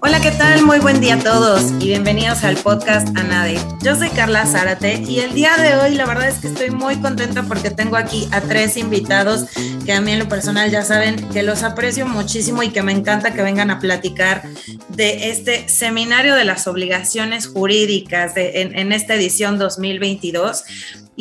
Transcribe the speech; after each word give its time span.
Hola, 0.00 0.20
¿qué 0.20 0.32
tal? 0.32 0.62
Muy 0.64 0.80
buen 0.80 1.00
día 1.00 1.14
a 1.14 1.18
todos 1.20 1.70
y 1.78 1.86
bienvenidos 1.86 2.42
al 2.42 2.56
podcast 2.56 3.16
ANADE. 3.16 3.60
Yo 3.84 3.94
soy 3.94 4.08
Carla 4.08 4.44
Zárate 4.44 5.04
y 5.06 5.20
el 5.20 5.34
día 5.34 5.56
de 5.56 5.76
hoy 5.76 5.94
la 5.94 6.04
verdad 6.04 6.30
es 6.30 6.38
que 6.38 6.48
estoy 6.48 6.70
muy 6.70 6.96
contenta 6.96 7.44
porque 7.44 7.70
tengo 7.70 7.94
aquí 7.96 8.26
a 8.32 8.40
tres 8.40 8.76
invitados 8.76 9.44
que 9.86 9.92
a 9.92 10.00
mí 10.00 10.10
en 10.10 10.18
lo 10.18 10.28
personal 10.28 10.68
ya 10.68 10.82
saben 10.82 11.28
que 11.28 11.44
los 11.44 11.62
aprecio 11.62 12.06
muchísimo 12.08 12.64
y 12.64 12.70
que 12.70 12.82
me 12.82 12.90
encanta 12.90 13.34
que 13.34 13.42
vengan 13.42 13.70
a 13.70 13.78
platicar 13.78 14.42
de 14.88 15.30
este 15.30 15.68
seminario 15.68 16.34
de 16.34 16.44
las 16.44 16.66
obligaciones 16.66 17.46
jurídicas 17.46 18.32
en, 18.34 18.76
en 18.76 18.90
esta 18.90 19.14
edición 19.14 19.58
2022. 19.58 20.64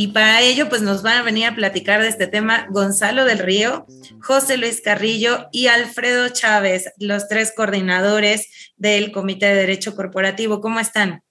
Y 0.01 0.07
para 0.07 0.41
ello, 0.41 0.67
pues 0.67 0.81
nos 0.81 1.03
van 1.03 1.19
a 1.19 1.21
venir 1.21 1.45
a 1.45 1.53
platicar 1.53 2.01
de 2.01 2.07
este 2.07 2.25
tema 2.25 2.65
Gonzalo 2.71 3.23
del 3.23 3.37
Río, 3.37 3.85
José 4.19 4.57
Luis 4.57 4.81
Carrillo 4.81 5.47
y 5.51 5.67
Alfredo 5.67 6.27
Chávez, 6.29 6.91
los 6.97 7.27
tres 7.27 7.53
coordinadores 7.55 8.73
del 8.77 9.11
Comité 9.11 9.45
de 9.45 9.53
Derecho 9.57 9.95
Corporativo. 9.95 10.59
¿Cómo 10.59 10.79
están? 10.79 11.21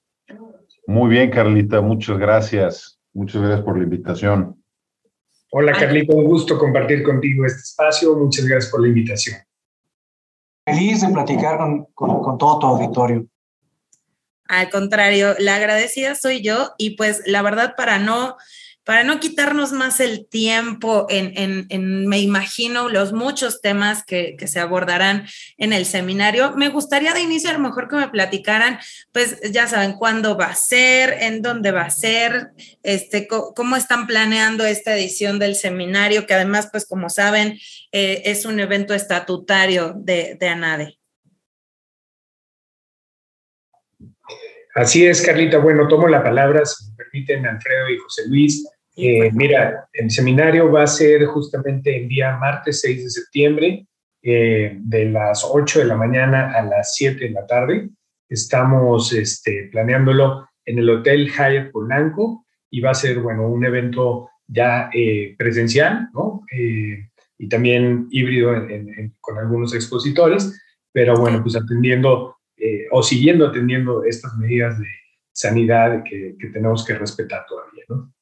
Muy 0.86 1.10
bien, 1.10 1.32
Carlita, 1.32 1.80
muchas 1.80 2.16
gracias. 2.16 3.00
Muchas 3.12 3.42
gracias 3.42 3.62
por 3.62 3.76
la 3.76 3.82
invitación. 3.82 4.62
Hola, 5.50 5.72
Carlita, 5.72 6.14
un 6.14 6.26
gusto 6.26 6.56
compartir 6.56 7.02
contigo 7.02 7.44
este 7.46 7.62
espacio. 7.62 8.14
Muchas 8.14 8.44
gracias 8.44 8.70
por 8.70 8.82
la 8.82 8.86
invitación. 8.86 9.34
Feliz 10.64 11.00
de 11.00 11.08
platicar 11.08 11.58
con, 11.58 11.86
con 11.86 12.38
todo 12.38 12.60
tu 12.60 12.66
auditorio. 12.68 13.26
Al 14.50 14.68
contrario, 14.68 15.36
la 15.38 15.54
agradecida 15.54 16.16
soy 16.16 16.42
yo 16.42 16.74
y 16.76 16.96
pues 16.96 17.22
la 17.24 17.40
verdad 17.40 17.76
para 17.76 18.00
no, 18.00 18.36
para 18.82 19.04
no 19.04 19.20
quitarnos 19.20 19.70
más 19.70 20.00
el 20.00 20.26
tiempo 20.26 21.06
en, 21.08 21.66
en, 21.68 22.08
me 22.08 22.18
imagino, 22.18 22.88
los 22.88 23.12
muchos 23.12 23.60
temas 23.60 24.02
que, 24.02 24.34
que, 24.36 24.48
se 24.48 24.58
abordarán 24.58 25.24
en 25.56 25.72
el 25.72 25.86
seminario, 25.86 26.50
me 26.56 26.68
gustaría 26.68 27.14
de 27.14 27.20
inicio 27.20 27.48
a 27.48 27.52
lo 27.52 27.60
mejor 27.60 27.86
que 27.86 27.94
me 27.94 28.08
platicaran, 28.08 28.80
pues 29.12 29.38
ya 29.52 29.68
saben 29.68 29.92
cuándo 29.92 30.36
va 30.36 30.46
a 30.46 30.56
ser, 30.56 31.18
en 31.20 31.42
dónde 31.42 31.70
va 31.70 31.82
a 31.82 31.90
ser, 31.90 32.50
este, 32.82 33.28
cómo 33.28 33.76
están 33.76 34.08
planeando 34.08 34.64
esta 34.66 34.96
edición 34.96 35.38
del 35.38 35.54
seminario, 35.54 36.26
que 36.26 36.34
además, 36.34 36.70
pues 36.72 36.86
como 36.86 37.08
saben, 37.08 37.56
eh, 37.92 38.22
es 38.24 38.44
un 38.44 38.58
evento 38.58 38.94
estatutario 38.94 39.94
de, 39.96 40.36
de 40.40 40.48
ANADE. 40.48 40.99
Así 44.74 45.04
es, 45.04 45.22
Carlita. 45.22 45.58
Bueno, 45.58 45.88
tomo 45.88 46.06
la 46.06 46.22
palabra, 46.22 46.64
si 46.64 46.90
me 46.90 46.96
permiten, 46.96 47.46
Alfredo 47.46 47.90
y 47.90 47.98
José 47.98 48.28
Luis. 48.28 48.68
Eh, 48.96 49.30
mira, 49.32 49.88
el 49.92 50.10
seminario 50.10 50.70
va 50.70 50.84
a 50.84 50.86
ser 50.86 51.24
justamente 51.26 51.96
el 51.96 52.08
día 52.08 52.36
martes 52.36 52.80
6 52.82 53.04
de 53.04 53.10
septiembre, 53.10 53.86
eh, 54.22 54.76
de 54.78 55.04
las 55.06 55.44
8 55.44 55.80
de 55.80 55.84
la 55.86 55.96
mañana 55.96 56.52
a 56.52 56.62
las 56.62 56.94
7 56.94 57.18
de 57.18 57.30
la 57.30 57.46
tarde. 57.46 57.88
Estamos 58.28 59.12
este, 59.12 59.68
planeándolo 59.72 60.48
en 60.64 60.78
el 60.78 60.88
Hotel 60.88 61.30
Hyatt 61.30 61.72
Polanco 61.72 62.44
y 62.70 62.80
va 62.80 62.90
a 62.90 62.94
ser, 62.94 63.18
bueno, 63.18 63.48
un 63.48 63.64
evento 63.64 64.28
ya 64.46 64.90
eh, 64.92 65.34
presencial, 65.38 66.08
¿no? 66.12 66.44
y 67.42 67.48
también 67.48 68.06
híbrido 68.10 68.52
con 69.20 69.38
algunos 69.38 69.74
expositores, 69.74 70.60
pero 70.92 71.16
bueno, 71.16 71.40
pues 71.42 71.56
atendiendo 71.56 72.36
eh, 72.60 72.86
o 72.90 73.02
siguiendo 73.02 73.46
atendiendo 73.46 74.04
estas 74.04 74.36
medidas 74.36 74.78
de 74.78 74.86
sanidad 75.32 76.02
que, 76.04 76.36
tenemos 76.52 76.84
que 76.84 76.94
respetar 76.94 77.44
todavía, 77.46 77.84
¿no? 77.88 78.12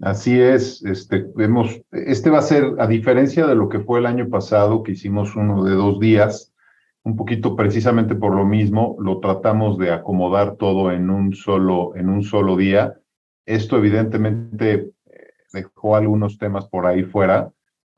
Así 0.00 0.40
es, 0.40 0.82
este, 0.84 1.26
vemos, 1.34 1.82
este 1.92 2.30
va 2.30 2.38
a 2.38 2.42
ser, 2.42 2.74
a 2.78 2.86
diferencia 2.86 3.46
de 3.46 3.54
lo 3.54 3.68
que 3.68 3.80
fue 3.80 3.98
el 3.98 4.06
año 4.06 4.30
pasado, 4.30 4.82
que 4.82 4.92
hicimos 4.92 5.36
uno 5.36 5.62
de 5.64 5.72
dos 5.72 6.00
días, 6.00 6.54
un 7.02 7.16
poquito 7.16 7.54
precisamente 7.54 8.14
por 8.14 8.34
lo 8.34 8.46
mismo, 8.46 8.96
lo 8.98 9.20
tratamos 9.20 9.78
de 9.78 9.92
acomodar 9.92 10.56
todo 10.56 10.90
en 10.90 11.10
un 11.10 11.34
solo, 11.34 11.94
en 11.96 12.08
un 12.08 12.22
solo 12.22 12.56
día. 12.56 12.98
Esto 13.46 13.76
evidentemente 13.76 14.90
eh, 15.06 15.32
dejó 15.52 15.96
algunos 15.96 16.38
temas 16.38 16.66
por 16.66 16.86
ahí 16.86 17.04
fuera, 17.04 17.50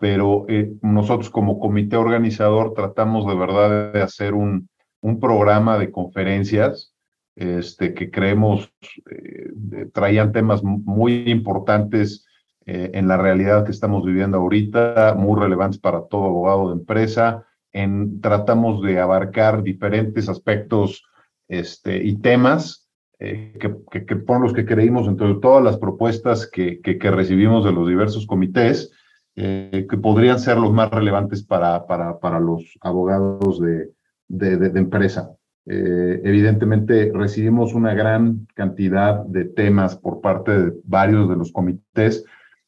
pero 0.02 0.46
eh, 0.48 0.72
nosotros 0.82 1.30
como 1.30 1.60
comité 1.60 1.94
organizador 1.96 2.74
tratamos 2.74 3.24
de 3.24 3.36
verdad 3.36 3.92
de 3.92 4.02
hacer 4.02 4.34
un, 4.34 4.68
un 5.00 5.20
programa 5.20 5.78
de 5.78 5.92
conferencias 5.92 6.92
este, 7.36 7.94
que 7.94 8.10
creemos 8.10 8.68
eh, 9.08 9.86
traían 9.94 10.32
temas 10.32 10.64
muy 10.64 11.30
importantes 11.30 12.26
eh, 12.66 12.90
en 12.94 13.06
la 13.06 13.16
realidad 13.16 13.64
que 13.64 13.70
estamos 13.70 14.04
viviendo 14.04 14.38
ahorita, 14.38 15.14
muy 15.16 15.40
relevantes 15.40 15.78
para 15.78 16.02
todo 16.08 16.24
abogado 16.24 16.70
de 16.70 16.80
empresa. 16.80 17.46
En, 17.72 18.20
tratamos 18.20 18.82
de 18.82 18.98
abarcar 18.98 19.62
diferentes 19.62 20.28
aspectos 20.28 21.04
este, 21.46 22.02
y 22.02 22.16
temas 22.16 22.90
que, 23.20 23.76
que, 23.92 24.04
que, 24.04 24.16
por 24.16 24.40
los 24.40 24.52
que 24.52 24.66
creímos 24.66 25.06
entre 25.06 25.32
todas 25.36 25.62
las 25.62 25.78
propuestas 25.78 26.50
que, 26.50 26.80
que, 26.80 27.10
recibimos 27.12 27.64
de 27.64 27.70
los 27.70 27.86
diversos 27.86 28.26
comités, 28.26 28.90
eh, 29.34 29.86
que 29.88 29.96
podrían 29.96 30.38
ser 30.38 30.58
los 30.58 30.72
más 30.72 30.90
relevantes 30.90 31.42
para, 31.42 31.86
para, 31.86 32.18
para 32.18 32.38
los 32.38 32.78
abogados 32.82 33.60
de, 33.60 33.90
de, 34.28 34.56
de, 34.56 34.78
empresa. 34.78 35.30
Eh, 35.64 36.20
evidentemente 36.24 37.10
recibimos 37.14 37.72
una 37.72 37.94
gran 37.94 38.46
cantidad 38.54 39.24
de 39.24 39.44
temas 39.44 39.96
por 39.96 40.20
parte 40.20 40.50
de 40.50 40.72
varios 40.84 41.28
de 41.28 41.36
los 41.36 41.52
comités. 41.52 42.24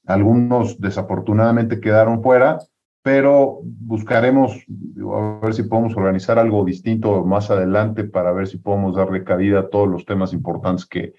Algunos 0.06 0.80
desafortunadamente 0.80 1.80
quedaron 1.80 2.22
fuera, 2.22 2.58
pero 3.02 3.60
buscaremos 3.62 4.64
a 5.12 5.40
ver 5.42 5.54
si 5.54 5.64
podemos 5.64 5.94
organizar 5.96 6.38
algo 6.38 6.64
distinto 6.64 7.24
más 7.24 7.50
adelante 7.50 8.04
para 8.04 8.32
ver 8.32 8.46
si 8.46 8.56
podemos 8.56 8.96
darle 8.96 9.24
cabida 9.24 9.60
a 9.60 9.68
todos 9.68 9.88
los 9.88 10.06
temas 10.06 10.32
importantes 10.32 10.86
que, 10.86 11.12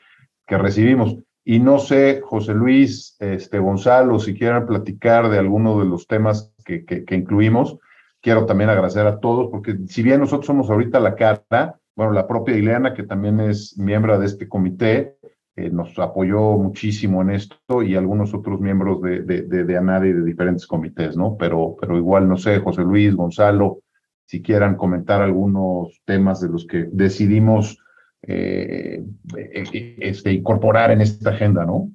que 0.48 0.58
recibimos. 0.58 1.18
Y 1.48 1.60
no 1.60 1.78
sé, 1.78 2.22
José 2.24 2.56
Luis, 2.56 3.16
este, 3.20 3.60
Gonzalo, 3.60 4.18
si 4.18 4.34
quieren 4.34 4.66
platicar 4.66 5.30
de 5.30 5.38
alguno 5.38 5.80
de 5.80 5.86
los 5.86 6.08
temas 6.08 6.52
que, 6.66 7.06
incluimos, 7.12 7.78
quiero 8.20 8.48
también 8.48 8.72
agradecer 8.72 9.06
a 9.06 9.20
todos, 9.20 9.50
porque 9.52 9.78
si 9.88 10.02
bien 10.02 10.22
nosotros 10.22 10.48
somos 10.48 10.72
ahorita 10.72 11.00
la 11.00 11.14
cara, 11.14 11.80
bueno, 11.96 12.14
la 12.14 12.28
propia 12.28 12.58
Ileana, 12.58 12.96
que 12.96 13.04
también 13.04 13.40
es 13.40 13.78
miembro 13.78 14.18
de 14.18 14.26
este 14.26 14.50
comité, 14.50 15.18
eh, 15.56 15.70
nos 15.70 15.98
apoyó 16.00 16.58
muchísimo 16.58 17.22
en 17.22 17.30
esto 17.30 17.84
y 17.84 17.96
algunos 17.96 18.34
otros 18.34 18.60
miembros 18.60 19.04
de, 19.04 19.22
de, 19.22 19.44
de, 19.44 19.66
de 19.66 19.78
ANADE 19.78 20.10
y 20.10 20.14
de 20.14 20.24
diferentes 20.24 20.66
comités, 20.66 21.16
¿no? 21.16 21.38
Pero, 21.38 21.76
pero 21.80 21.96
igual, 21.96 22.28
no 22.28 22.38
sé, 22.38 22.60
José 22.60 22.82
Luis, 22.82 23.16
Gonzalo, 23.16 23.82
si 24.26 24.42
quieran 24.42 24.76
comentar 24.76 25.22
algunos 25.22 26.02
temas 26.06 26.42
de 26.42 26.50
los 26.50 26.66
que 26.66 26.90
decidimos 26.92 27.78
eh, 28.28 29.03
este, 30.00 30.34
incorporar 30.34 30.91
en 30.91 31.02
esta 31.02 31.31
agenda, 31.31 31.66
¿no? 31.66 31.90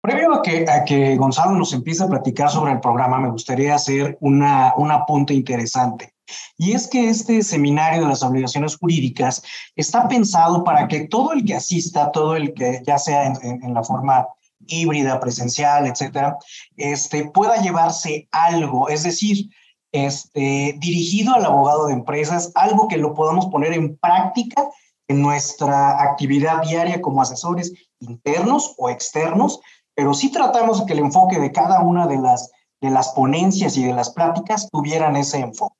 Previo 0.00 0.34
a 0.34 0.42
que, 0.42 0.68
a 0.68 0.84
que 0.84 1.16
Gonzalo 1.16 1.52
nos 1.52 1.72
empiece 1.72 2.02
a 2.02 2.08
platicar 2.08 2.50
sobre 2.50 2.72
el 2.72 2.80
programa, 2.80 3.20
me 3.20 3.30
gustaría 3.30 3.74
hacer 3.74 4.18
una, 4.20 4.74
un 4.76 4.90
apunte 4.90 5.32
interesante. 5.32 6.14
Y 6.56 6.72
es 6.72 6.88
que 6.88 7.08
este 7.08 7.42
seminario 7.42 8.02
de 8.02 8.08
las 8.08 8.22
obligaciones 8.22 8.76
jurídicas 8.76 9.42
está 9.76 10.08
pensado 10.08 10.64
para 10.64 10.88
que 10.88 11.06
todo 11.06 11.32
el 11.32 11.44
que 11.44 11.54
asista, 11.54 12.10
todo 12.10 12.34
el 12.34 12.52
que 12.54 12.82
ya 12.84 12.98
sea 12.98 13.26
en, 13.26 13.62
en 13.62 13.74
la 13.74 13.84
forma 13.84 14.26
híbrida, 14.66 15.20
presencial, 15.20 15.86
etcétera, 15.86 16.36
este, 16.76 17.30
pueda 17.30 17.60
llevarse 17.60 18.28
algo. 18.32 18.88
Es 18.88 19.02
decir, 19.02 19.50
este, 19.92 20.76
dirigido 20.78 21.34
al 21.34 21.44
abogado 21.44 21.86
de 21.86 21.92
empresas, 21.92 22.50
algo 22.54 22.88
que 22.88 22.96
lo 22.96 23.14
podamos 23.14 23.46
poner 23.46 23.74
en 23.74 23.96
práctica 23.98 24.68
en 25.08 25.20
nuestra 25.20 26.02
actividad 26.02 26.62
diaria 26.62 27.02
como 27.02 27.20
asesores 27.20 27.72
internos 28.00 28.74
o 28.78 28.88
externos, 28.88 29.60
pero 29.94 30.14
sí 30.14 30.32
tratamos 30.32 30.80
de 30.80 30.86
que 30.86 30.94
el 30.94 31.00
enfoque 31.00 31.38
de 31.38 31.52
cada 31.52 31.80
una 31.82 32.06
de 32.06 32.16
las, 32.16 32.50
de 32.80 32.90
las 32.90 33.10
ponencias 33.10 33.76
y 33.76 33.84
de 33.84 33.92
las 33.92 34.10
pláticas 34.10 34.68
tuvieran 34.70 35.16
ese 35.16 35.38
enfoque. 35.38 35.76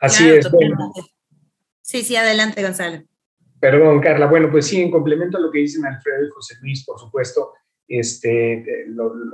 Así 0.00 0.28
es. 0.28 0.48
Sí, 1.82 2.02
sí, 2.02 2.16
adelante, 2.16 2.62
Gonzalo. 2.62 3.02
Perdón, 3.58 4.00
Carla. 4.00 4.26
Bueno, 4.26 4.50
pues 4.50 4.66
sí, 4.66 4.80
en 4.80 4.90
complemento 4.90 5.38
a 5.38 5.40
lo 5.40 5.50
que 5.50 5.60
dicen 5.60 5.84
Alfredo 5.86 6.26
y 6.26 6.30
José 6.30 6.56
Luis, 6.60 6.84
por 6.84 6.98
supuesto, 7.00 7.54
este, 7.88 8.52
eh, 8.52 8.86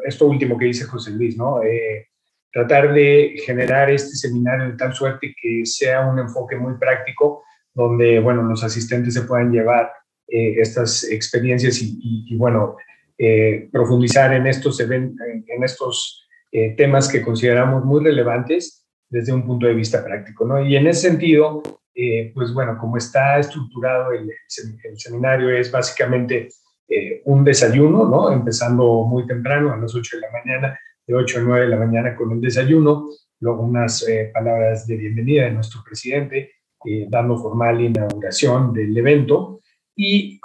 esto 0.07 0.27
último 0.27 0.57
que 0.57 0.67
dice 0.67 0.85
José 0.85 1.11
Luis, 1.11 1.37
¿no? 1.37 1.63
Eh, 1.63 2.12
tratar 2.53 2.93
de 2.93 3.35
generar 3.45 3.91
este 3.91 4.15
seminario 4.15 4.67
de 4.71 4.77
tal 4.77 4.95
suerte 4.95 5.35
que 5.41 5.65
sea 5.65 6.07
un 6.07 6.19
enfoque 6.19 6.57
muy 6.57 6.75
práctico, 6.75 7.43
donde, 7.75 8.21
bueno, 8.21 8.43
los 8.43 8.63
asistentes 8.63 9.15
se 9.15 9.23
puedan 9.23 9.51
llevar 9.51 9.91
eh, 10.29 10.55
estas 10.59 11.05
experiencias 11.05 11.79
y, 11.81 12.37
bueno, 12.37 12.77
eh, 13.19 13.69
profundizar 13.73 14.33
en 14.35 14.47
estos, 14.47 14.79
en, 14.81 15.17
estos 15.63 16.29
eh, 16.51 16.75
temas 16.77 17.09
que 17.09 17.23
consideramos 17.23 17.85
muy 17.85 18.05
relevantes 18.05 18.87
desde 19.09 19.33
un 19.33 19.47
punto 19.47 19.67
de 19.67 19.75
vista 19.75 20.05
práctico, 20.05 20.45
¿no? 20.45 20.63
Y 20.63 20.77
en 20.77 20.87
ese 20.87 21.11
sentido, 21.11 21.63
pues 22.35 22.55
bueno, 22.55 22.79
como 22.79 22.97
está 22.97 23.39
estructurado 23.39 24.13
el, 24.13 24.31
el 24.31 24.99
seminario 24.99 25.51
es 25.51 25.71
básicamente 25.71 26.49
eh, 26.95 27.23
un 27.25 27.43
desayuno, 27.43 28.07
¿no? 28.07 28.31
Empezando 28.31 29.05
muy 29.05 29.27
temprano, 29.27 29.73
a 29.73 29.79
las 29.79 29.95
8 29.95 30.17
de 30.17 30.21
la 30.21 30.31
mañana, 30.31 30.79
de 31.07 31.15
8 31.15 31.39
a 31.39 31.43
9 31.43 31.65
de 31.65 31.71
la 31.71 31.77
mañana 31.77 32.15
con 32.15 32.33
el 32.33 32.41
desayuno, 32.41 33.09
luego 33.41 33.63
unas 33.63 34.07
eh, 34.09 34.31
palabras 34.33 34.87
de 34.87 34.97
bienvenida 34.97 35.45
de 35.45 35.53
nuestro 35.53 35.83
presidente, 35.85 36.53
eh, 36.85 37.07
dando 37.09 37.37
formal 37.37 37.81
inauguración 37.81 38.73
del 38.73 38.97
evento 38.97 39.61
y 39.95 40.41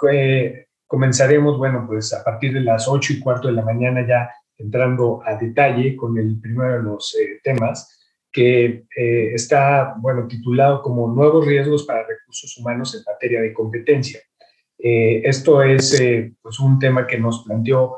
comenzaremos, 0.86 1.58
bueno, 1.58 1.84
pues 1.86 2.12
a 2.12 2.22
partir 2.22 2.52
de 2.52 2.60
las 2.60 2.86
8 2.88 3.14
y 3.14 3.20
cuarto 3.20 3.48
de 3.48 3.54
la 3.54 3.62
mañana 3.62 4.06
ya 4.06 4.30
entrando 4.56 5.20
a 5.24 5.36
detalle 5.36 5.96
con 5.96 6.18
el 6.18 6.40
primero 6.40 6.74
de 6.74 6.82
los 6.82 7.16
temas 7.42 7.94
que 8.30 8.84
está, 9.34 9.94
bueno, 9.98 10.26
titulado 10.26 10.82
como 10.82 11.08
Nuevos 11.08 11.46
riesgos 11.46 11.84
para 11.84 12.06
recursos 12.06 12.56
humanos 12.58 12.94
en 12.94 13.02
materia 13.10 13.40
de 13.40 13.52
competencia. 13.52 14.20
Eh, 14.78 15.22
esto 15.24 15.60
es 15.62 16.00
eh, 16.00 16.32
pues 16.40 16.60
un 16.60 16.78
tema 16.78 17.06
que 17.06 17.18
nos 17.18 17.42
planteó 17.44 17.96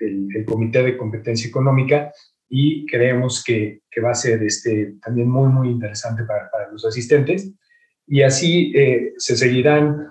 el, 0.00 0.44
Comité 0.44 0.82
de 0.82 0.96
Competencia 0.96 1.48
Económica 1.48 2.12
y 2.48 2.86
creemos 2.86 3.42
que, 3.44 3.80
que, 3.90 4.00
va 4.00 4.10
a 4.10 4.14
ser 4.14 4.42
este, 4.42 4.94
también 5.02 5.28
muy, 5.28 5.48
muy 5.48 5.68
interesante 5.68 6.24
para, 6.24 6.50
para 6.50 6.70
los 6.70 6.84
asistentes. 6.84 7.52
Y 8.06 8.22
así 8.22 8.72
eh, 8.76 9.14
se 9.16 9.36
seguirán 9.36 10.08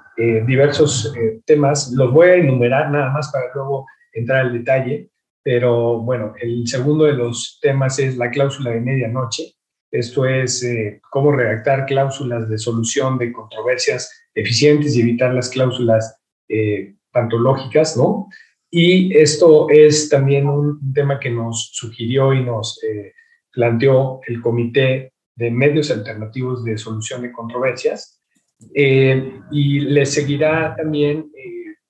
diversos 0.48 1.14
temas. 1.46 1.92
Los 1.92 2.14
voy 2.14 2.28
a 2.28 2.36
enumerar 2.36 2.90
nada 2.90 3.12
más 3.12 3.30
para 3.34 3.54
luego 3.54 3.86
entrar 4.14 4.46
al 4.46 4.54
detalle, 4.54 5.10
pero 5.44 6.00
bueno, 6.00 6.34
el 6.42 6.66
segundo 6.68 7.04
de 7.04 7.14
los 7.14 7.60
temas 7.62 8.00
es 8.00 8.16
la 8.16 8.32
cláusula 8.32 8.72
de 8.72 8.80
medianoche. 8.80 9.56
Esto 9.92 10.26
es 10.26 10.66
cómo 11.10 11.34
redactar 11.34 11.86
cláusulas 11.86 12.50
de 12.50 12.58
solución 12.58 13.18
de 13.18 13.34
controversias 13.34 14.10
eficientes 14.36 14.96
y 14.96 15.02
evitar 15.02 15.34
las 15.34 15.50
cláusulas 15.50 16.22
eh, 16.50 16.96
pantológicas, 17.12 17.98
¿no? 17.98 18.28
Y 18.78 19.18
esto 19.18 19.70
es 19.70 20.10
también 20.10 20.50
un 20.50 20.92
tema 20.94 21.18
que 21.18 21.30
nos 21.30 21.70
sugirió 21.72 22.34
y 22.34 22.44
nos 22.44 22.84
eh, 22.84 23.14
planteó 23.50 24.20
el 24.28 24.42
Comité 24.42 25.14
de 25.34 25.50
Medios 25.50 25.92
Alternativos 25.92 26.66
de 26.66 26.78
Solución 26.78 27.22
de 27.22 27.32
Controversias. 27.32 28.22
Eh, 28.74 29.40
y 29.50 29.80
le 29.80 30.06
seguirá 30.06 30.76
también, 30.76 31.32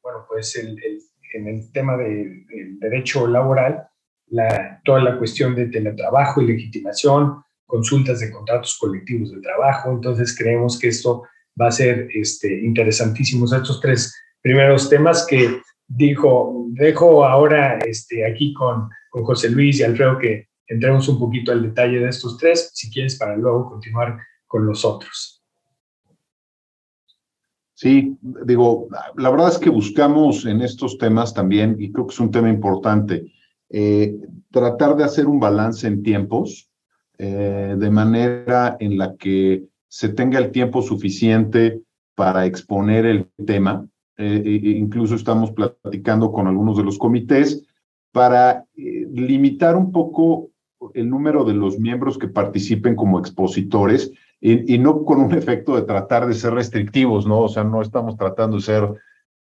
bueno, 0.04 0.28
pues 0.30 0.56
en 0.58 1.48
el 1.48 1.72
tema 1.72 1.98
del 1.98 2.46
derecho 2.78 3.26
laboral, 3.26 3.88
la, 4.28 4.80
toda 4.86 5.02
la 5.02 5.18
cuestión 5.18 5.56
de 5.56 5.70
teletrabajo 5.70 6.40
y 6.44 6.46
legitimación, 6.46 7.42
consultas 7.66 8.20
de 8.20 8.30
contratos 8.30 8.78
colectivos 8.80 9.32
de 9.32 9.42
trabajo. 9.42 9.92
Entonces 9.92 10.38
creemos 10.38 10.78
que 10.78 10.90
esto 10.90 11.24
va 11.60 11.70
a 11.70 11.72
ser 11.72 12.10
este, 12.14 12.64
interesantísimos 12.64 13.54
estos 13.54 13.82
tres 13.82 14.16
primeros 14.40 14.88
temas 14.88 15.26
que 15.28 15.62
dijo, 15.88 16.66
dejo 16.70 17.26
ahora 17.26 17.80
este, 17.80 18.26
aquí 18.26 18.54
con, 18.54 18.90
con 19.10 19.24
José 19.24 19.50
Luis 19.50 19.80
y 19.80 19.84
Alfredo 19.84 20.18
que 20.18 20.50
entremos 20.68 21.08
un 21.08 21.20
poquito 21.20 21.52
al 21.52 21.62
detalle 21.62 22.00
de 22.00 22.10
estos 22.10 22.38
tres, 22.38 22.72
si 22.74 22.92
quieres, 22.92 23.18
para 23.18 23.36
luego 23.36 23.70
continuar 23.70 24.18
con 24.48 24.66
los 24.66 24.84
otros. 24.84 25.44
Sí, 27.74 28.18
digo, 28.22 28.88
la 29.18 29.30
verdad 29.30 29.50
es 29.50 29.58
que 29.58 29.70
buscamos 29.70 30.46
en 30.46 30.62
estos 30.62 30.98
temas 30.98 31.34
también, 31.34 31.76
y 31.78 31.92
creo 31.92 32.08
que 32.08 32.14
es 32.14 32.20
un 32.20 32.32
tema 32.32 32.50
importante, 32.50 33.34
eh, 33.70 34.16
tratar 34.50 34.96
de 34.96 35.04
hacer 35.04 35.28
un 35.28 35.42
balance 35.42 35.86
en 35.86 36.02
tiempos, 36.02 36.70
eh, 37.18 37.76
de 37.78 37.90
manera 37.92 38.78
en 38.80 38.98
la 38.98 39.16
que 39.18 39.66
se 39.90 40.10
tenga 40.10 40.40
el 40.40 40.52
tiempo 40.52 40.82
suficiente 40.82 41.82
para 42.16 42.46
exponer 42.46 43.06
el 43.06 43.30
tema. 43.46 43.86
Eh, 44.18 44.42
e, 44.46 44.70
e 44.70 44.78
incluso 44.78 45.16
estamos 45.16 45.52
platicando 45.52 46.32
con 46.32 46.48
algunos 46.48 46.78
de 46.78 46.84
los 46.84 46.98
comités 46.98 47.66
para 48.12 48.66
eh, 48.78 49.08
limitar 49.12 49.76
un 49.76 49.92
poco 49.92 50.52
el 50.94 51.10
número 51.10 51.44
de 51.44 51.54
los 51.54 51.80
miembros 51.80 52.18
que 52.18 52.28
participen 52.28 52.96
como 52.96 53.20
expositores 53.20 54.12
y, 54.40 54.78
no 54.78 55.04
con 55.06 55.20
un 55.22 55.34
efecto 55.34 55.76
de 55.76 55.82
tratar 55.82 56.28
de 56.28 56.36
ser 56.36 56.54
restrictivos, 56.54 57.26
¿no? 57.26 57.40
O 57.40 57.50
sea, 57.50 57.64
no 57.64 57.82
estamos 57.82 58.16
tratando 58.16 58.58
de 58.58 58.64
ser, 58.64 58.94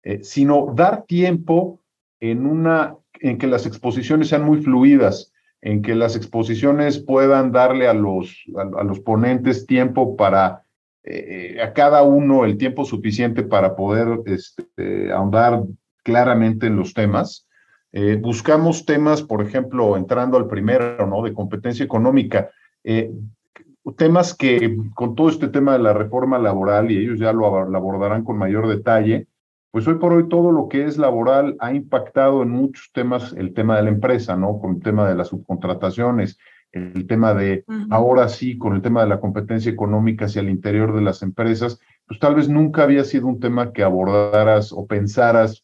eh, 0.04 0.20
sino 0.24 0.74
dar 0.76 1.06
tiempo 1.06 1.80
en 2.20 2.46
una, 2.46 2.98
en 3.22 3.38
que 3.38 3.48
las 3.48 3.66
exposiciones 3.66 4.28
sean 4.28 4.44
muy 4.44 4.62
fluidas 4.62 5.32
en 5.62 5.82
que 5.82 5.96
las 5.96 6.16
exposiciones 6.16 7.00
puedan 7.00 7.52
darle 7.52 7.88
a 7.88 7.94
los, 7.94 8.44
a, 8.56 8.84
los 8.84 9.00
ponentes 9.02 9.66
tiempo 9.66 10.16
para, 10.16 10.64
eh, 11.04 11.58
a 11.62 11.74
cada 11.74 12.04
uno 12.04 12.46
el 12.46 12.58
tiempo 12.58 12.86
suficiente 12.86 13.44
para 13.44 13.76
poder 13.76 14.20
este, 14.26 15.12
ahondar 15.12 15.64
claramente 16.04 16.68
en 16.68 16.76
los 16.76 16.94
temas. 16.94 17.48
Eh, 17.92 18.18
buscamos 18.22 18.86
temas, 18.86 19.24
por 19.24 19.42
ejemplo, 19.42 19.98
entrando 19.98 20.38
al 20.38 20.48
primero, 20.48 21.08
¿no? 21.08 21.24
De 21.24 21.34
competencia 21.34 21.84
económica, 21.84 22.50
eh, 22.84 23.12
temas 23.98 24.36
que 24.36 24.78
con 24.94 25.16
todo 25.16 25.30
este 25.30 25.48
tema 25.48 25.74
de 25.74 25.80
la 25.80 25.94
reforma 25.94 26.38
laboral, 26.38 26.92
y 26.92 26.98
ellos 26.98 27.20
ya 27.20 27.34
lo 27.34 27.48
abordarán 27.48 28.24
con 28.24 28.38
mayor 28.38 28.68
detalle, 28.68 29.28
pues 29.72 29.88
hoy 29.88 29.96
por 29.96 30.14
hoy 30.14 30.28
todo 30.28 30.52
lo 30.52 30.68
que 30.68 30.86
es 30.86 30.98
laboral 30.98 31.56
ha 31.60 31.74
impactado 31.74 32.42
en 32.42 32.50
muchos 32.50 32.92
temas, 32.92 33.34
el 33.34 33.54
tema 33.54 33.78
de 33.78 33.84
la 33.84 33.90
empresa, 33.90 34.36
¿no? 34.36 34.60
Con 34.60 34.76
el 34.76 34.82
tema 34.82 35.08
de 35.08 35.16
las 35.16 35.28
subcontrataciones, 35.28 36.38
el 36.72 37.08
tema 37.08 37.34
de, 37.34 37.66
ahora 37.90 38.30
sí, 38.30 38.58
con 38.58 38.76
el 38.76 38.82
tema 38.82 39.02
de 39.02 39.10
la 39.10 39.20
competencia 39.20 39.72
económica 39.72 40.26
hacia 40.26 40.42
el 40.42 40.50
interior 40.50 40.94
de 40.96 41.02
las 41.02 41.24
empresas, 41.24 41.80
pues 42.08 42.20
tal 42.20 42.36
vez 42.36 42.50
nunca 42.50 42.84
había 42.84 43.04
sido 43.04 43.28
un 43.28 43.40
tema 43.40 43.72
que 43.72 43.84
abordaras 43.84 44.72
o 44.72 44.86
pensaras 44.86 45.64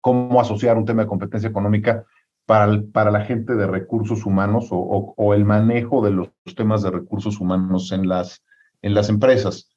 cómo 0.00 0.40
asociar 0.40 0.76
un 0.76 0.84
tema 0.84 1.02
de 1.02 1.08
competencia 1.08 1.48
económica 1.48 2.04
para, 2.46 2.82
para 2.92 3.10
la 3.10 3.24
gente 3.24 3.54
de 3.54 3.66
recursos 3.66 4.26
humanos 4.26 4.68
o, 4.70 5.14
o, 5.16 5.34
el 5.34 5.44
manejo 5.44 6.04
de 6.04 6.10
los 6.10 6.30
temas 6.56 6.82
de 6.82 6.90
recursos 6.90 7.40
humanos 7.40 7.92
en 7.92 8.08
las, 8.08 8.44
en 8.82 8.94
las 8.94 9.08
empresas. 9.08 9.70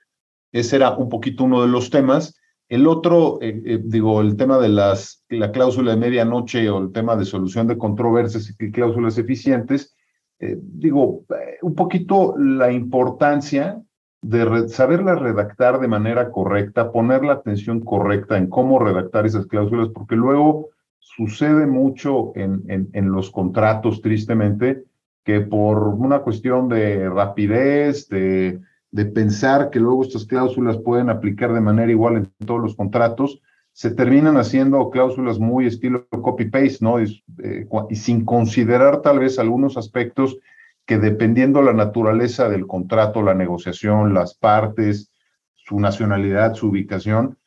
Ese 0.52 0.78
era 0.78 0.92
un 0.98 1.10
poquito 1.10 1.44
uno 1.44 1.62
de 1.62 1.68
los 1.68 1.90
temas. 1.90 2.40
El 2.68 2.88
otro, 2.88 3.40
eh, 3.42 3.62
eh, 3.66 3.80
digo, 3.84 4.22
el 4.22 4.36
tema 4.36 4.58
de 4.58 4.70
las, 4.70 5.24
la 5.30 5.52
cláusula 5.52 5.92
de 5.92 5.98
medianoche 5.98 6.68
o 6.70 6.80
el 6.80 6.92
tema 6.92 7.16
de 7.16 7.26
solución 7.26 7.68
de 7.68 7.78
controversias 7.78 8.54
y 8.60 8.72
cláusulas 8.72 9.18
eficientes, 9.20 9.96
eh, 10.40 10.58
digo, 10.60 11.24
un 11.62 11.76
poquito 11.76 12.36
la 12.38 12.72
importancia 12.72 13.82
de 14.22 14.70
saberla 14.70 15.16
redactar 15.16 15.80
de 15.80 15.88
manera 15.88 16.32
correcta, 16.32 16.92
poner 16.92 17.24
la 17.24 17.34
atención 17.34 17.80
correcta 17.80 18.38
en 18.38 18.48
cómo 18.48 18.80
redactar 18.80 19.26
esas 19.26 19.46
cláusulas, 19.46 19.90
porque 19.90 20.16
luego 20.16 20.70
sucede 21.00 21.68
mucho 21.68 22.32
en, 22.36 22.64
en, 22.68 22.90
en 22.94 23.12
los 23.12 23.30
contratos, 23.30 24.02
tristemente, 24.02 24.84
que 25.24 25.42
por 25.42 25.78
una 25.80 26.20
cuestión 26.20 26.70
de 26.70 27.10
rapidez, 27.10 28.10
de 28.10 28.60
de 28.96 29.06
pensar 29.06 29.72
que 29.72 29.80
luego 29.82 30.04
estas 30.04 30.26
cláusulas 30.26 30.78
pueden 30.78 31.10
aplicar 31.10 31.52
de 31.52 31.60
manera 31.60 31.92
igual 31.92 32.16
en 32.16 32.46
todos 32.46 32.62
los 32.62 32.78
contratos, 32.78 33.42
se 33.76 33.92
terminan 33.92 34.38
haciendo 34.38 34.90
cláusulas 34.90 35.38
muy 35.38 35.68
estilo 35.68 36.08
copy-paste, 36.08 36.78
¿no? 36.80 36.98
Eh, 36.98 37.68
y 37.90 37.96
sin 37.98 38.24
considerar 38.24 39.02
tal 39.02 39.20
vez 39.20 39.38
algunos 39.38 39.76
aspectos 39.76 40.38
que 40.86 40.98
dependiendo 40.98 41.62
la 41.62 41.74
naturaleza 41.74 42.48
del 42.48 42.68
contrato, 42.68 43.22
la 43.22 43.34
negociación, 43.34 44.14
las 44.14 44.34
partes, 44.34 45.12
su 45.56 45.78
nacionalidad, 45.82 46.54
su 46.54 46.68
ubicación, 46.70 47.38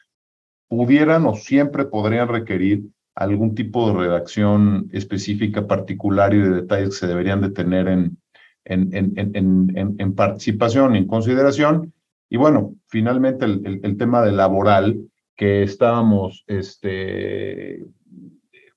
pudieran 0.69 1.25
o 1.25 1.35
siempre 1.35 1.87
podrían 1.87 2.29
requerir 2.29 2.83
algún 3.15 3.55
tipo 3.55 3.89
de 3.89 3.99
redacción 3.99 4.91
específica, 4.93 5.67
particular 5.67 6.35
y 6.35 6.43
de 6.43 6.51
detalles 6.51 6.91
que 6.91 6.97
se 6.97 7.07
deberían 7.07 7.41
de 7.41 7.51
tener 7.53 7.89
en, 7.89 8.19
en, 8.67 8.91
en, 8.93 9.97
en, 9.99 10.15
participación, 10.15 10.95
en 10.95 11.07
consideración. 11.07 11.95
Y 12.29 12.37
bueno, 12.37 12.75
finalmente 12.89 13.47
el, 13.47 13.81
el, 13.83 13.97
tema 13.97 14.21
de 14.21 14.33
laboral 14.33 15.09
que 15.39 15.63
estábamos 15.63 16.45
este, 16.49 17.87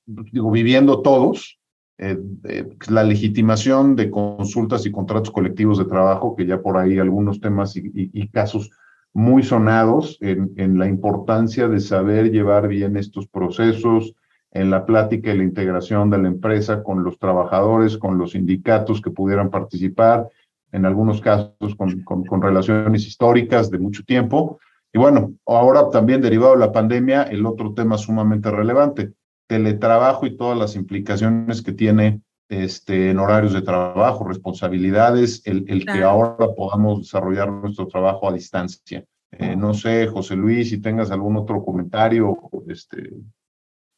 digo, 0.05 0.51
viviendo 0.51 1.01
todos, 1.01 1.59
eh, 1.97 2.17
eh, 2.45 2.69
la 2.87 3.03
legitimación 3.03 3.95
de 3.95 4.09
consultas 4.09 4.85
y 4.85 4.91
contratos 4.91 5.31
colectivos 5.31 5.79
de 5.79 5.85
trabajo, 5.85 6.35
que 6.35 6.45
ya 6.45 6.61
por 6.61 6.77
ahí 6.77 6.99
algunos 6.99 7.41
temas 7.41 7.75
y, 7.75 8.27
casos 8.29 8.69
muy 9.13 9.43
sonados 9.43 10.17
en, 10.21 10.53
en, 10.55 10.77
la 10.79 10.87
importancia 10.87 11.67
de 11.67 11.79
saber 11.79 12.31
llevar 12.31 12.67
bien 12.67 12.95
estos 12.95 13.27
procesos, 13.27 14.15
en 14.53 14.69
la 14.69 14.85
plática 14.85 15.33
y 15.33 15.37
la 15.37 15.43
integración 15.43 16.09
de 16.09 16.17
la 16.17 16.27
empresa 16.27 16.83
con 16.83 17.03
los 17.03 17.17
trabajadores, 17.17 17.97
con 17.97 18.17
los 18.17 18.31
sindicatos 18.31 19.01
que 19.01 19.09
pudieran 19.09 19.49
participar, 19.49 20.29
en 20.73 20.85
algunos 20.85 21.21
casos 21.21 21.75
con, 21.75 22.03
con, 22.03 22.41
relaciones 22.41 23.05
históricas 23.05 23.69
de 23.71 23.79
mucho 23.79 24.03
tiempo. 24.03 24.59
Y 24.93 24.99
bueno, 24.99 25.33
ahora 25.45 25.89
también 25.89 26.21
derivado 26.21 26.53
de 26.53 26.59
la 26.59 26.71
pandemia, 26.71 27.23
el 27.23 27.45
otro 27.45 27.73
tema 27.73 27.97
sumamente 27.97 28.51
relevante, 28.51 29.13
teletrabajo 29.47 30.25
y 30.25 30.35
todas 30.35 30.57
las 30.57 30.75
implicaciones 30.75 31.61
que 31.61 31.71
tiene 31.71 32.21
este, 32.49 33.11
en 33.11 33.19
horarios 33.19 33.53
de 33.53 33.61
trabajo, 33.61 34.25
responsabilidades, 34.25 35.41
el, 35.45 35.65
el 35.69 35.85
que 35.85 36.03
ahora 36.03 36.53
podamos 36.55 36.99
desarrollar 37.03 37.49
nuestro 37.51 37.87
trabajo 37.87 38.27
a 38.27 38.33
distancia. 38.33 39.05
Eh, 39.31 39.55
no 39.55 39.73
sé, 39.73 40.07
José 40.07 40.35
Luis, 40.35 40.69
si 40.69 40.81
tengas 40.81 41.09
algún 41.11 41.37
otro 41.37 41.63
comentario 41.63 42.37
este, 42.67 43.11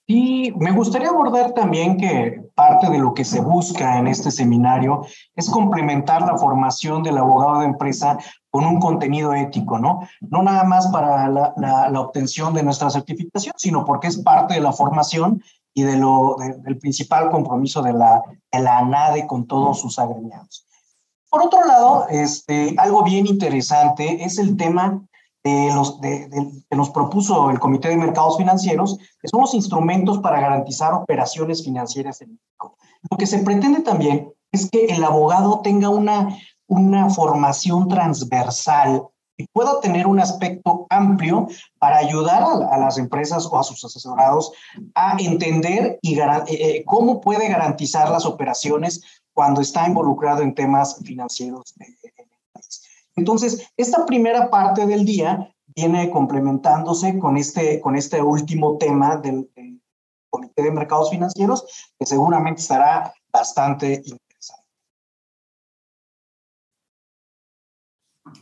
Y 0.05 0.51
me 0.57 0.71
gustaría 0.71 1.09
abordar 1.09 1.53
también 1.53 1.97
que 1.97 2.43
parte 2.55 2.89
de 2.89 2.99
lo 2.99 3.13
que 3.13 3.23
se 3.23 3.39
busca 3.39 3.97
en 3.97 4.07
este 4.07 4.31
seminario 4.31 5.05
es 5.35 5.49
complementar 5.49 6.23
la 6.23 6.37
formación 6.37 7.03
del 7.03 7.17
abogado 7.17 7.59
de 7.59 7.67
empresa 7.67 8.17
con 8.49 8.65
un 8.65 8.79
contenido 8.79 9.33
ético, 9.33 9.79
¿no? 9.79 10.01
No 10.19 10.43
nada 10.43 10.65
más 10.65 10.87
para 10.87 11.29
la, 11.29 11.99
obtención 11.99 12.53
de 12.53 12.63
nuestra 12.63 12.89
certificación, 12.89 13.53
sino 13.57 13.85
porque 13.85 14.07
es 14.07 14.17
parte 14.21 14.55
de 14.55 14.59
la 14.59 14.73
formación 14.73 15.41
y 15.73 15.83
de 15.83 15.95
lo, 15.95 16.35
del 16.37 16.77
principal 16.77 17.31
compromiso 17.31 17.81
de 17.81 17.93
la, 17.93 18.21
de 18.51 18.67
ANADE 18.67 19.25
con 19.25 19.47
todos 19.47 19.79
sus 19.79 19.97
agremiados. 19.99 20.67
Por 21.29 21.43
otro 21.43 21.65
lado, 21.65 22.07
este, 22.09 22.75
algo 22.77 23.03
bien 23.03 23.25
interesante 23.25 24.23
es 24.23 24.37
el 24.37 24.55
tema 24.55 25.01
de 25.43 25.73
los, 25.73 25.99
de, 25.99 26.29
que 26.69 26.75
nos 26.75 26.89
propuso 26.89 27.49
el 27.49 27.59
Comité 27.59 27.89
de 27.89 27.97
Mercados 27.97 28.37
Financieros, 28.37 28.97
que 29.19 29.27
son 29.27 29.41
los 29.41 29.53
instrumentos 29.53 30.19
para 30.19 30.39
garantizar 30.39 30.93
operaciones 30.93 31.63
financieras 31.63 32.21
en 32.21 32.31
México. 32.31 32.77
Lo 33.09 33.17
que 33.17 33.27
se 33.27 33.39
pretende 33.39 33.81
también 33.81 34.31
es 34.51 34.69
que 34.69 34.85
el 34.85 35.03
abogado 35.03 35.59
tenga 35.61 35.89
una, 35.89 36.37
una 36.67 37.09
formación 37.09 37.89
transversal 37.89 39.03
y 39.35 39.47
pueda 39.47 39.81
tener 39.81 40.07
un 40.07 40.19
aspecto 40.19 40.85
amplio 40.89 41.47
para 41.79 41.97
ayudar 41.97 42.43
a, 42.43 42.77
las 42.77 42.97
empresas 42.97 43.45
o 43.47 43.59
a 43.59 43.63
sus 43.63 43.83
asesorados 43.83 44.51
a 44.93 45.17
entender 45.19 45.99
y 46.01 46.19
eh, 46.19 46.25
eh, 46.47 46.83
cómo 46.85 47.19
puede 47.19 47.49
garantizar 47.49 48.09
las 48.09 48.25
operaciones 48.25 49.01
cuando 49.33 49.61
está 49.61 49.87
involucrado 49.87 50.43
en 50.43 50.53
temas 50.53 51.01
financieros 51.03 51.73
entonces, 53.15 53.69
esta 53.77 54.05
primera 54.05 54.49
parte 54.49 54.85
del 54.85 55.05
día 55.05 55.53
viene 55.75 56.09
complementándose 56.09 57.17
con 57.19 57.37
este, 57.37 57.79
con 57.79 57.95
este 57.95 58.21
último 58.21 58.77
tema 58.77 59.17
del, 59.17 59.49
Comité 60.29 60.63
de 60.63 60.71
Mercados 60.71 61.11
Financieros, 61.11 61.91
que 61.99 62.07
seguramente 62.07 62.59
estará 62.59 63.13
bastante 63.31 64.01
interesante. 64.03 64.63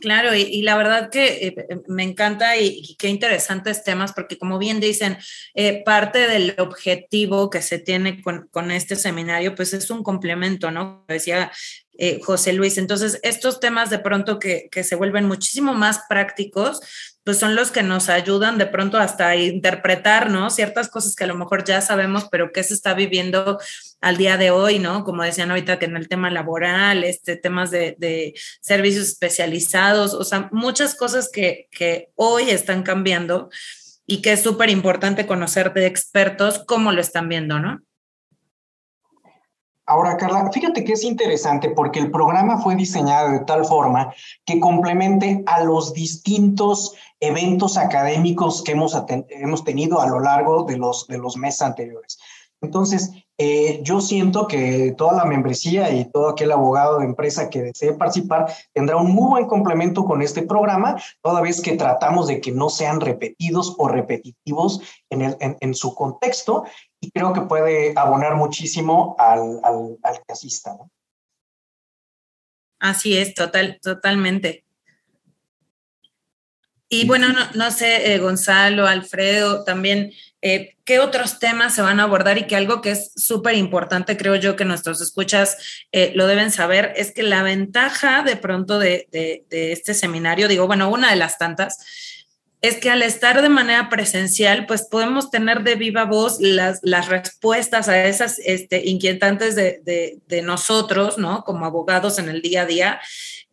Claro, 0.00 0.34
y, 0.34 0.62
la 0.62 0.76
verdad 0.76 1.10
que 1.10 1.48
eh, 1.48 1.82
me 1.88 2.02
encanta 2.02 2.56
y, 2.56 2.96
qué 2.98 3.08
interesantes 3.08 3.84
temas, 3.84 4.14
porque 4.14 4.38
como 4.38 4.58
bien 4.58 4.80
dicen, 4.80 5.18
eh, 5.54 5.82
parte 5.84 6.26
del 6.28 6.54
objetivo 6.58 7.50
que 7.50 7.60
se 7.60 7.78
tiene 7.78 8.22
con, 8.22 8.48
con, 8.50 8.70
este 8.70 8.96
seminario, 8.96 9.54
pues 9.54 9.74
es 9.74 9.90
un 9.90 10.02
complemento, 10.02 10.70
¿no? 10.70 11.04
Decía 11.08 11.52
eh, 11.98 12.20
José 12.22 12.52
Luis. 12.54 12.78
Entonces, 12.78 13.20
estos 13.22 13.60
temas 13.60 13.90
de 13.90 13.98
pronto 13.98 14.38
que, 14.38 14.68
se 14.82 14.94
vuelven 14.96 15.26
muchísimo 15.26 15.74
más 15.74 16.00
prácticos, 16.08 16.80
pues 17.22 17.38
son 17.38 17.54
los 17.54 17.70
que 17.70 17.82
nos 17.82 18.08
ayudan 18.08 18.58
de 18.58 18.66
pronto 18.66 18.98
hasta 18.98 19.28
a 19.28 19.36
interpretar, 19.36 20.30
¿no? 20.30 20.50
Ciertas 20.50 20.88
cosas 20.88 21.14
que 21.14 21.24
a 21.24 21.26
lo 21.26 21.34
mejor 21.34 21.64
ya 21.64 21.80
sabemos, 21.80 22.28
pero 22.30 22.50
que 22.50 22.62
se 22.64 22.74
está 22.74 22.94
viviendo 22.94 23.60
al 24.00 24.16
día 24.16 24.36
de 24.36 24.50
hoy, 24.50 24.78
¿no? 24.78 25.04
Como 25.04 25.22
decían 25.22 25.50
ahorita 25.50 25.78
que 25.78 25.84
en 25.84 25.96
el 25.96 26.08
tema 26.08 26.30
laboral, 26.30 27.04
este, 27.04 27.36
temas 27.36 27.70
de, 27.70 28.34
servicios 28.60 29.06
especializados, 29.06 30.14
o 30.14 30.24
sea, 30.24 30.48
muchas 30.50 30.94
cosas 30.94 31.30
que, 31.30 31.68
que 31.70 32.10
hoy 32.16 32.50
están 32.50 32.82
cambiando 32.82 33.50
y 34.06 34.22
que 34.22 34.32
es 34.32 34.42
súper 34.42 34.70
importante 34.70 35.26
conocer 35.26 35.72
de 35.74 35.86
expertos 35.86 36.62
cómo 36.66 36.90
lo 36.90 37.00
están 37.00 37.28
viendo, 37.28 37.60
¿no? 37.60 37.82
Ahora, 39.92 40.16
Carla, 40.16 40.50
fíjate 40.50 40.84
que 40.84 40.94
es 40.94 41.04
interesante 41.04 41.68
porque 41.68 41.98
el 41.98 42.10
programa 42.10 42.56
fue 42.56 42.74
diseñado 42.76 43.30
de 43.30 43.40
tal 43.40 43.66
forma 43.66 44.14
que 44.46 44.58
complemente 44.58 45.42
a 45.44 45.62
los 45.64 45.92
distintos 45.92 46.94
eventos 47.20 47.76
académicos 47.76 48.62
que 48.62 48.72
hemos, 48.72 48.96
hemos 49.28 49.64
tenido 49.64 50.00
a 50.00 50.08
lo 50.08 50.20
largo 50.20 50.64
de 50.64 50.78
los, 50.78 51.06
de 51.08 51.18
los 51.18 51.36
meses 51.36 51.60
anteriores. 51.60 52.18
Entonces, 52.62 53.10
eh, 53.36 53.80
yo 53.82 54.00
siento 54.00 54.46
que 54.46 54.94
toda 54.96 55.14
la 55.14 55.24
membresía 55.24 55.90
y 55.90 56.04
todo 56.04 56.28
aquel 56.28 56.52
abogado 56.52 57.00
de 57.00 57.06
empresa 57.06 57.50
que 57.50 57.60
desee 57.60 57.92
participar 57.92 58.50
tendrá 58.72 58.96
un 58.96 59.12
muy 59.12 59.30
buen 59.30 59.46
complemento 59.46 60.04
con 60.04 60.22
este 60.22 60.42
programa, 60.42 60.96
toda 61.22 61.40
vez 61.40 61.60
que 61.60 61.76
tratamos 61.76 62.28
de 62.28 62.40
que 62.40 62.52
no 62.52 62.70
sean 62.70 63.00
repetidos 63.00 63.74
o 63.78 63.88
repetitivos 63.88 64.80
en, 65.10 65.22
el, 65.22 65.36
en, 65.40 65.74
su 65.74 65.94
contexto 65.94 66.64
y 67.02 67.10
creo 67.10 67.32
que 67.32 67.42
puede 67.42 67.92
abonar 67.96 68.36
muchísimo 68.36 69.16
al, 69.18 69.60
al, 69.64 69.98
al 70.02 70.14
que 70.24 70.32
asista. 70.32 70.76
Así 72.78 73.18
es, 73.18 73.34
total, 73.34 73.80
totalmente. 73.82 74.64
Y 76.88 77.06
bueno, 77.06 77.28
no, 77.28 77.40
no 77.54 77.70
sé, 77.70 78.12
eh, 78.12 78.18
Gonzalo, 78.18 78.86
Alfredo, 78.86 79.64
también 79.64 80.12
eh, 80.42 80.76
qué 80.84 81.00
otros 81.00 81.38
temas 81.38 81.74
se 81.74 81.82
van 81.82 81.98
a 81.98 82.02
abordar 82.04 82.38
y 82.38 82.46
que 82.46 82.54
algo 82.54 82.82
que 82.82 82.90
es 82.92 83.12
súper 83.16 83.56
importante, 83.56 84.16
creo 84.16 84.36
yo 84.36 84.56
que 84.56 84.64
nuestros 84.64 85.00
escuchas 85.00 85.56
eh, 85.90 86.12
lo 86.14 86.26
deben 86.26 86.50
saber, 86.50 86.92
es 86.96 87.12
que 87.12 87.22
la 87.22 87.42
ventaja 87.42 88.22
de 88.22 88.36
pronto 88.36 88.78
de, 88.78 89.08
este 89.50 89.94
seminario, 89.94 90.48
digo, 90.48 90.66
bueno, 90.66 90.90
una 90.90 91.10
de 91.10 91.16
las 91.16 91.38
tantas, 91.38 92.11
es 92.62 92.78
que 92.78 92.90
al 92.90 93.02
estar 93.02 93.42
de 93.42 93.48
manera 93.48 93.88
presencial, 93.90 94.66
pues 94.66 94.88
podemos 94.88 95.30
tener 95.30 95.62
de 95.62 95.74
viva 95.74 96.04
voz 96.04 96.40
las, 96.40 96.80
las 96.82 97.08
respuestas 97.08 97.88
a 97.88 98.06
esas 98.06 98.38
este, 98.38 98.88
inquietantes 98.88 99.54
de, 99.56 100.42
nosotros, 100.44 101.18
¿no? 101.18 101.44
Como 101.44 101.66
abogados 101.66 102.18
en 102.18 102.28
el 102.28 102.40
día 102.40 102.62
a 102.62 102.66
día. 102.66 103.00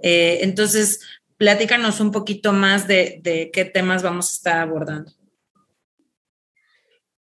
Eh, 0.01 0.39
entonces, 0.43 1.01
platícanos 1.37 1.99
un 1.99 2.11
poquito 2.11 2.53
más 2.53 2.87
de 2.87 3.49
qué 3.51 3.65
temas 3.65 4.03
vamos 4.03 4.31
a 4.31 4.35
estar 4.35 4.59
abordando. 4.59 5.11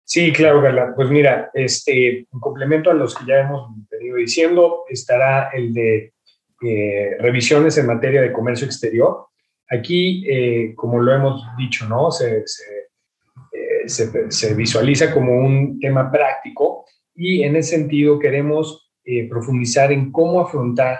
Sí, 0.08 0.32
claro, 0.32 0.62
Carla. 0.62 0.94
Pues 0.96 1.10
mira, 1.10 1.50
este, 1.52 2.20
en 2.20 2.40
complemento 2.40 2.90
a 2.90 2.94
los 2.94 3.14
que 3.14 3.26
ya 3.26 3.40
hemos 3.40 3.68
venido 3.90 4.16
diciendo, 4.16 4.84
estará 4.88 5.50
el 5.50 5.74
de 5.74 6.14
eh, 6.62 7.16
revisiones 7.20 7.76
en 7.76 7.88
materia 7.88 8.22
de 8.22 8.32
comercio 8.32 8.66
exterior. 8.66 9.27
Aquí, 9.70 10.24
eh, 10.28 10.74
como 10.74 11.00
lo 11.00 11.14
hemos 11.14 11.44
dicho, 11.56 11.86
¿no? 11.88 12.10
Se, 12.10 12.38
eh, 12.38 12.44
se, 13.86 14.30
se, 14.30 14.54
visualiza 14.54 15.12
como 15.12 15.34
un 15.34 15.78
tema 15.78 16.10
práctico 16.10 16.84
y 17.14 17.42
en 17.42 17.56
ese 17.56 17.76
sentido 17.76 18.18
queremos 18.18 18.84
profundizar 19.30 19.90
en 19.90 20.12
cómo 20.12 20.38
afrontar 20.38 20.98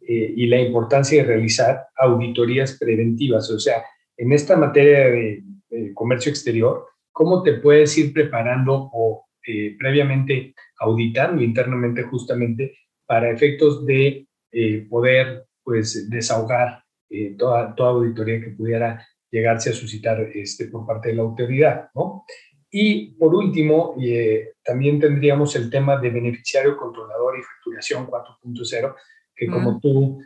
y 0.00 0.46
la 0.46 0.58
importancia 0.58 1.20
de 1.20 1.28
realizar 1.28 1.88
auditorías 1.94 2.78
preventivas. 2.80 3.50
O 3.50 3.58
sea, 3.58 3.84
en 4.16 4.32
esta 4.32 4.56
materia 4.56 5.00
de 5.00 5.44
comercio 5.92 6.30
exterior, 6.30 6.86
cómo 7.12 7.42
te 7.42 7.54
puedes 7.54 7.96
ir 7.98 8.14
preparando 8.14 8.88
o 8.94 9.26
eh, 9.46 9.76
previamente 9.78 10.54
auditando 10.78 11.42
internamente 11.42 12.02
justamente 12.02 12.76
para 13.06 13.30
efectos 13.30 13.84
de 13.86 14.26
eh, 14.52 14.86
poder 14.88 15.46
pues 15.62 16.08
desahogar 16.10 16.82
eh, 17.10 17.34
toda, 17.38 17.74
toda 17.74 17.90
auditoría 17.90 18.40
que 18.40 18.50
pudiera 18.50 19.06
llegarse 19.30 19.70
a 19.70 19.74
suscitar 19.74 20.20
este, 20.34 20.66
por 20.66 20.86
parte 20.86 21.10
de 21.10 21.16
la 21.16 21.22
autoridad, 21.22 21.90
¿no? 21.94 22.24
Y 22.72 23.16
por 23.16 23.34
último, 23.34 23.96
también 24.62 25.00
tendríamos 25.00 25.56
el 25.56 25.68
tema 25.68 25.96
de 25.96 26.08
beneficiario 26.08 26.76
controlador 26.76 27.36
y 27.36 27.42
facturación 27.42 28.06
4.0, 28.06 28.94
que 29.34 29.46
como 29.48 29.72
mm. 29.72 29.80
tú 29.80 30.20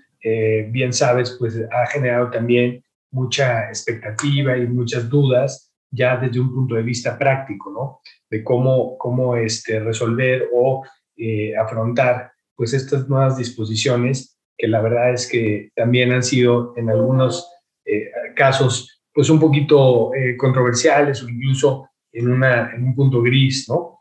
bien 0.70 0.92
sabes, 0.92 1.36
pues 1.38 1.58
ha 1.72 1.86
generado 1.86 2.30
también 2.30 2.84
mucha 3.12 3.68
expectativa 3.68 4.58
y 4.58 4.66
muchas 4.66 5.08
dudas 5.08 5.74
ya 5.94 6.16
desde 6.16 6.40
un 6.40 6.52
punto 6.52 6.74
de 6.74 6.82
vista 6.82 7.16
práctico, 7.16 7.70
¿no? 7.70 8.00
De 8.28 8.42
cómo, 8.42 8.98
cómo 8.98 9.36
este, 9.36 9.78
resolver 9.78 10.48
o 10.52 10.84
eh, 11.16 11.56
afrontar 11.56 12.32
pues 12.56 12.72
estas 12.74 13.08
nuevas 13.08 13.36
disposiciones 13.36 14.33
que 14.56 14.68
la 14.68 14.80
verdad 14.80 15.12
es 15.12 15.28
que 15.28 15.70
también 15.74 16.12
han 16.12 16.22
sido 16.22 16.74
en 16.76 16.90
algunos 16.90 17.48
eh, 17.84 18.10
casos 18.34 19.02
pues 19.12 19.30
un 19.30 19.38
poquito 19.38 20.12
eh, 20.14 20.36
controversiales 20.36 21.22
o 21.22 21.28
incluso 21.28 21.88
en, 22.12 22.30
una, 22.30 22.72
en 22.74 22.84
un 22.84 22.94
punto 22.94 23.22
gris, 23.22 23.68
¿no? 23.68 24.00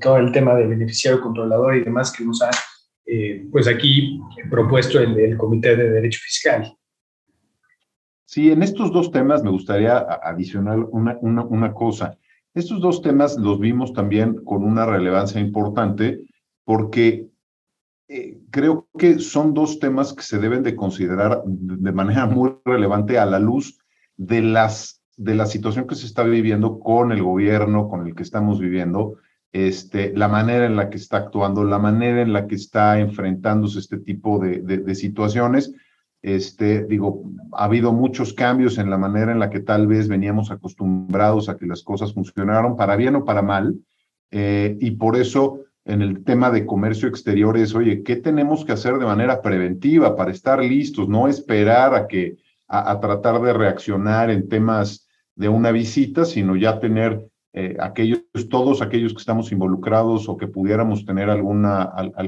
todo 0.00 0.18
el 0.18 0.30
tema 0.32 0.54
de 0.54 0.66
beneficiario 0.66 1.20
controlador 1.20 1.76
y 1.76 1.84
demás 1.84 2.12
que 2.12 2.24
nos 2.24 2.42
ha 2.42 2.50
pues 3.50 3.66
aquí 3.66 4.20
propuesto 4.50 5.00
el, 5.00 5.18
el 5.18 5.36
Comité 5.36 5.74
de 5.74 5.90
Derecho 5.90 6.20
Fiscal. 6.22 6.72
Sí, 8.30 8.52
en 8.52 8.62
estos 8.62 8.92
dos 8.92 9.10
temas 9.10 9.42
me 9.42 9.50
gustaría 9.50 9.98
adicionar 9.98 10.78
una, 10.78 11.18
una, 11.20 11.74
cosa. 11.74 12.16
Estos 12.54 12.80
dos 12.80 13.02
temas 13.02 13.36
los 13.36 13.58
vimos 13.58 13.92
también 13.92 14.44
con 14.44 14.62
una 14.62 14.86
relevancia 14.86 15.40
importante 15.40 16.20
porque 16.64 17.26
eh, 18.10 18.40
creo 18.50 18.88
que 18.98 19.18
son 19.20 19.54
dos 19.54 19.78
temas 19.78 20.12
que 20.12 20.22
se 20.22 20.38
deben 20.38 20.62
de 20.62 20.76
considerar 20.76 21.42
de 21.46 21.92
manera 21.92 22.26
muy 22.26 22.56
relevante 22.64 23.18
a 23.18 23.26
la 23.26 23.38
luz 23.38 23.78
de, 24.16 24.42
las, 24.42 25.02
de 25.16 25.34
la 25.34 25.46
situación 25.46 25.86
que 25.86 25.94
se 25.94 26.06
está 26.06 26.22
viviendo 26.24 26.78
con 26.78 27.12
el 27.12 27.22
gobierno, 27.22 27.88
con 27.88 28.06
el 28.06 28.14
que 28.14 28.22
estamos 28.22 28.60
viviendo, 28.60 29.16
este, 29.52 30.12
la 30.16 30.28
manera 30.28 30.66
en 30.66 30.76
la 30.76 30.90
que 30.90 30.96
está 30.96 31.18
actuando, 31.18 31.64
la 31.64 31.78
manera 31.78 32.20
en 32.20 32.32
la 32.32 32.46
que 32.46 32.56
está 32.56 32.98
enfrentándose 33.00 33.78
este 33.78 33.98
tipo 33.98 34.38
de, 34.38 34.60
de 34.60 34.94
situaciones 34.94 35.72
este, 36.22 36.84
digo, 36.84 37.22
ha 37.52 37.64
habido 37.64 37.92
muchos 37.92 38.34
cambios 38.34 38.78
en 38.78 38.90
la 38.90 38.98
manera 38.98 39.32
en 39.32 39.38
la 39.38 39.48
que 39.48 39.60
tal 39.60 39.86
vez 39.86 40.08
veníamos 40.08 40.50
acostumbrados 40.50 41.48
a 41.48 41.56
que 41.56 41.66
las 41.66 41.82
cosas 41.82 42.12
funcionaron, 42.12 42.76
para 42.76 42.96
bien 42.96 43.16
o 43.16 43.24
para 43.24 43.42
mal. 43.42 43.74
eh, 44.32 44.76
y 44.80 44.92
por 44.92 45.16
eso 45.16 45.60
en 45.84 46.02
el 46.02 46.24
tema 46.24 46.50
de 46.50 46.66
comercio 46.66 47.08
exterior 47.08 47.56
es, 47.56 47.74
oye, 47.74 48.02
¿qué 48.02 48.16
tenemos 48.16 48.64
que 48.64 48.72
hacer 48.72 48.98
de 48.98 49.06
manera 49.06 49.40
preventiva 49.40 50.16
para 50.16 50.30
estar 50.30 50.62
listos? 50.62 51.08
No 51.08 51.26
esperar 51.26 51.94
a 51.94 52.06
que, 52.06 52.36
a, 52.68 53.00
tratar 53.00 53.40
de 53.40 53.52
reaccionar 53.52 54.30
en 54.30 54.48
temas 54.48 55.08
de 55.34 55.48
una 55.48 55.72
visita, 55.72 56.24
sino 56.24 56.54
ya 56.54 56.78
tener 56.78 57.26
eh, 57.52 57.76
aquellos, 57.80 58.22
todos 58.48 58.82
aquellos 58.82 59.12
que 59.12 59.18
estamos 59.18 59.50
involucrados 59.50 60.28
o 60.28 60.36
que 60.36 60.46
pudiéramos 60.46 61.04
tener 61.04 61.30
alguna, 61.30 61.82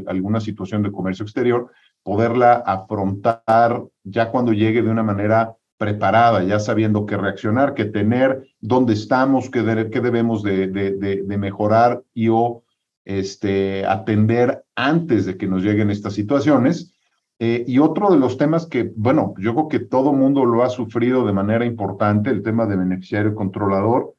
alguna 0.06 0.40
situación 0.40 0.82
de 0.82 0.90
comercio 0.90 1.24
exterior, 1.24 1.70
poderla 2.02 2.54
afrontar 2.54 3.84
ya 4.02 4.30
cuando 4.30 4.52
llegue 4.52 4.82
de 4.82 4.90
una 4.90 5.02
manera 5.02 5.54
preparada, 5.82 6.42
ya 6.44 6.60
sabiendo 6.60 7.06
qué 7.06 7.16
reaccionar, 7.16 7.74
qué 7.74 7.84
tener, 7.84 8.46
dónde 8.60 8.92
estamos, 8.92 9.50
qué, 9.50 9.88
qué 9.92 10.00
debemos 10.00 10.42
de, 10.42 10.68
de, 10.68 10.92
de, 10.92 11.38
mejorar 11.38 12.02
y 12.14 12.28
o 12.28 12.61
este, 13.04 13.84
atender 13.86 14.64
antes 14.76 15.26
de 15.26 15.36
que 15.36 15.46
nos 15.46 15.62
lleguen 15.62 15.90
estas 15.90 16.14
situaciones. 16.14 16.94
Eh, 17.38 17.64
y 17.66 17.78
otro 17.78 18.10
de 18.10 18.18
los 18.18 18.38
temas 18.38 18.66
que, 18.66 18.92
bueno, 18.94 19.34
yo 19.38 19.54
creo 19.54 19.68
que 19.68 19.80
todo 19.80 20.12
mundo 20.12 20.44
lo 20.44 20.62
ha 20.62 20.68
sufrido 20.68 21.26
de 21.26 21.32
manera 21.32 21.64
importante, 21.64 22.30
el 22.30 22.42
tema 22.42 22.66
de 22.66 22.76
beneficiario 22.76 23.34
controlador, 23.34 24.14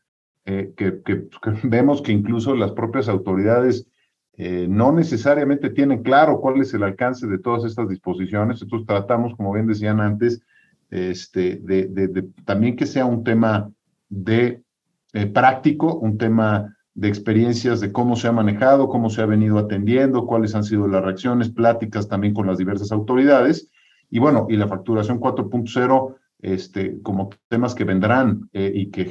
eh, 0.45 0.73
que, 0.75 1.01
que, 1.03 1.27
vemos 1.63 2.01
que 2.01 2.11
incluso 2.11 2.55
las 2.55 2.71
propias 2.71 3.07
autoridades 3.07 3.87
eh, 4.35 4.67
no 4.69 4.91
necesariamente 4.91 5.69
tienen 5.69 6.03
claro 6.03 6.41
cuál 6.41 6.59
es 6.59 6.73
el 6.73 6.83
alcance 6.83 7.27
de 7.27 7.39
todas 7.39 7.63
estas 7.63 7.87
disposiciones. 7.87 8.61
Entonces 8.61 8.87
tratamos, 8.87 9.35
como 9.37 9.53
bien 9.53 9.67
decían 9.67 10.01
antes, 10.01 10.41
este, 10.89 11.61
de, 11.63 11.87
de, 11.87 12.27
también 12.43 12.75
que 12.75 12.85
sea 12.85 13.05
un 13.05 13.23
tema 13.23 13.71
de 14.09 14.61
práctico, 15.33 15.95
un 15.95 16.17
tema 16.17 16.75
de 16.95 17.07
experiencias 17.07 17.79
de 17.79 17.91
cómo 17.91 18.15
se 18.15 18.27
ha 18.27 18.31
manejado, 18.31 18.87
cómo 18.87 19.09
se 19.09 19.21
ha 19.21 19.25
venido 19.25 19.57
atendiendo, 19.57 20.27
cuáles 20.27 20.53
han 20.53 20.63
sido 20.63 20.87
las 20.87 21.03
reacciones, 21.03 21.49
pláticas 21.49 22.07
también 22.07 22.33
con 22.33 22.47
las 22.47 22.57
diversas 22.57 22.91
autoridades. 22.91 23.71
Y 24.09 24.19
bueno, 24.19 24.45
y 24.49 24.57
la 24.57 24.67
facturación 24.67 25.19
4.0 25.19 26.15
este, 26.43 27.01
como 27.01 27.29
temas 27.47 27.73
que 27.73 27.85
vendrán 27.85 28.49
eh, 28.51 28.71
y 28.73 28.91
que, 28.91 29.09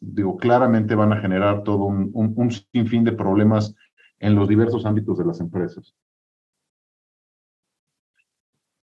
digo, 0.00 0.36
claramente 0.36 0.94
van 0.94 1.12
a 1.12 1.20
generar 1.20 1.64
todo 1.64 1.84
un, 1.84 2.12
un, 2.14 2.50
sinfín 2.50 3.04
de 3.04 3.12
problemas 3.12 3.74
en 4.20 4.36
los 4.36 4.48
diversos 4.48 4.86
ámbitos 4.86 5.18
de 5.18 5.24
las 5.24 5.40
empresas. 5.40 5.94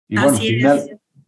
Y 0.07 0.17
bueno, 0.17 0.37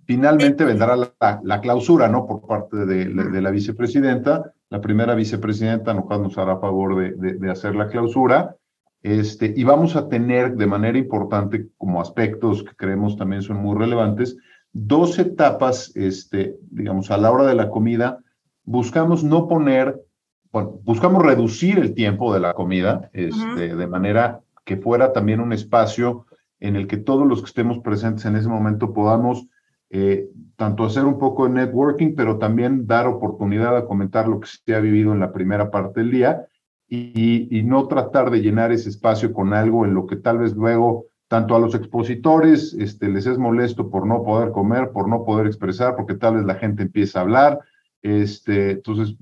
finalmente 0.05 0.63
vendrá 0.63 0.95
la, 0.95 1.41
la, 1.43 1.61
clausura, 1.61 2.07
¿no? 2.07 2.25
Por 2.25 2.45
parte 2.45 2.77
de, 2.85 3.05
de 3.05 3.41
la 3.41 3.51
vicepresidenta, 3.51 4.53
la 4.71 4.79
primera 4.79 5.15
vicepresidenta 5.15 5.93
nos 5.93 6.37
hará 6.37 6.57
favor 6.57 6.95
de, 6.95 7.33
de, 7.33 7.51
hacer 7.51 7.75
la 7.75 7.89
clausura. 7.89 8.55
Este, 9.03 9.53
y 9.55 9.65
vamos 9.65 9.97
a 9.97 10.07
tener 10.07 10.55
de 10.55 10.65
manera 10.65 10.97
importante, 10.97 11.67
como 11.77 11.99
aspectos 11.99 12.63
que 12.63 12.75
creemos 12.75 13.17
también 13.17 13.41
son 13.41 13.57
muy 13.57 13.77
relevantes, 13.77 14.37
dos 14.71 15.19
etapas, 15.19 15.91
este, 15.95 16.55
digamos, 16.69 17.11
a 17.11 17.17
la 17.17 17.31
hora 17.31 17.45
de 17.47 17.55
la 17.55 17.69
comida, 17.69 18.19
buscamos 18.63 19.25
no 19.25 19.49
poner, 19.49 19.99
bueno, 20.53 20.79
buscamos 20.83 21.21
reducir 21.21 21.77
el 21.77 21.93
tiempo 21.93 22.33
de 22.33 22.39
la 22.39 22.53
comida, 22.53 23.09
este, 23.11 23.75
de 23.75 23.87
manera 23.87 24.39
que 24.63 24.77
fuera 24.77 25.11
también 25.11 25.41
un 25.41 25.51
espacio 25.51 26.25
en 26.61 26.77
el 26.77 26.87
que 26.87 26.95
todos 26.95 27.27
los 27.27 27.41
que 27.41 27.47
estemos 27.47 27.79
presentes 27.79 28.23
en 28.23 28.37
ese 28.37 28.47
momento 28.47 28.93
podamos 28.93 29.47
eh, 29.93 30.29
tanto 30.55 30.85
hacer 30.85 31.03
un 31.03 31.19
poco 31.19 31.45
de 31.45 31.53
networking, 31.53 32.15
pero 32.15 32.37
también 32.37 32.87
dar 32.87 33.07
oportunidad 33.07 33.75
a 33.75 33.85
comentar 33.85 34.27
lo 34.27 34.39
que 34.39 34.47
se 34.47 34.73
ha 34.73 34.79
vivido 34.79 35.11
en 35.11 35.19
la 35.19 35.33
primera 35.33 35.69
parte 35.69 35.99
del 35.99 36.11
día 36.11 36.47
y, 36.87 37.63
no 37.63 37.87
tratar 37.87 38.31
de 38.31 38.41
llenar 38.41 38.71
ese 38.71 38.89
espacio 38.89 39.33
con 39.33 39.53
algo 39.53 39.85
en 39.85 39.93
lo 39.93 40.05
que 40.05 40.15
tal 40.15 40.39
vez 40.39 40.53
luego 40.55 41.05
tanto 41.27 41.55
a 41.55 41.59
los 41.59 41.73
expositores 41.75 42.73
este, 42.73 43.07
les 43.09 43.25
es 43.25 43.37
molesto 43.37 43.89
por 43.89 44.05
no 44.05 44.23
poder 44.23 44.51
comer, 44.51 44.91
por 44.91 45.07
no 45.07 45.23
poder 45.25 45.47
expresar, 45.47 45.95
porque 45.95 46.15
tal 46.15 46.35
vez 46.35 46.45
la 46.45 46.55
gente 46.55 46.83
empieza 46.83 47.19
a 47.19 47.23
hablar. 47.23 47.59
Este, 48.01 48.71
entonces, 48.71 49.15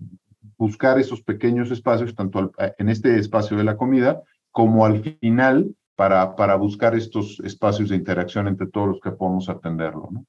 buscar 0.57 0.99
esos 0.99 1.21
pequeños 1.21 1.69
espacios, 1.69 2.15
tanto 2.15 2.51
en 2.77 2.89
este 2.89 3.17
espacio 3.19 3.57
de 3.57 3.63
la 3.63 3.77
comida 3.77 4.21
como 4.51 4.85
al 4.85 5.01
final, 5.19 5.75
para, 5.95 6.35
para 6.35 6.55
buscar 6.55 6.95
estos 6.95 7.39
espacios 7.41 7.89
de 7.89 7.97
interacción 7.97 8.47
entre 8.47 8.67
todos 8.67 8.87
los 8.87 8.99
que 8.99 9.11
podamos 9.11 9.49
atenderlo. 9.49 10.09
¿no? 10.11 10.25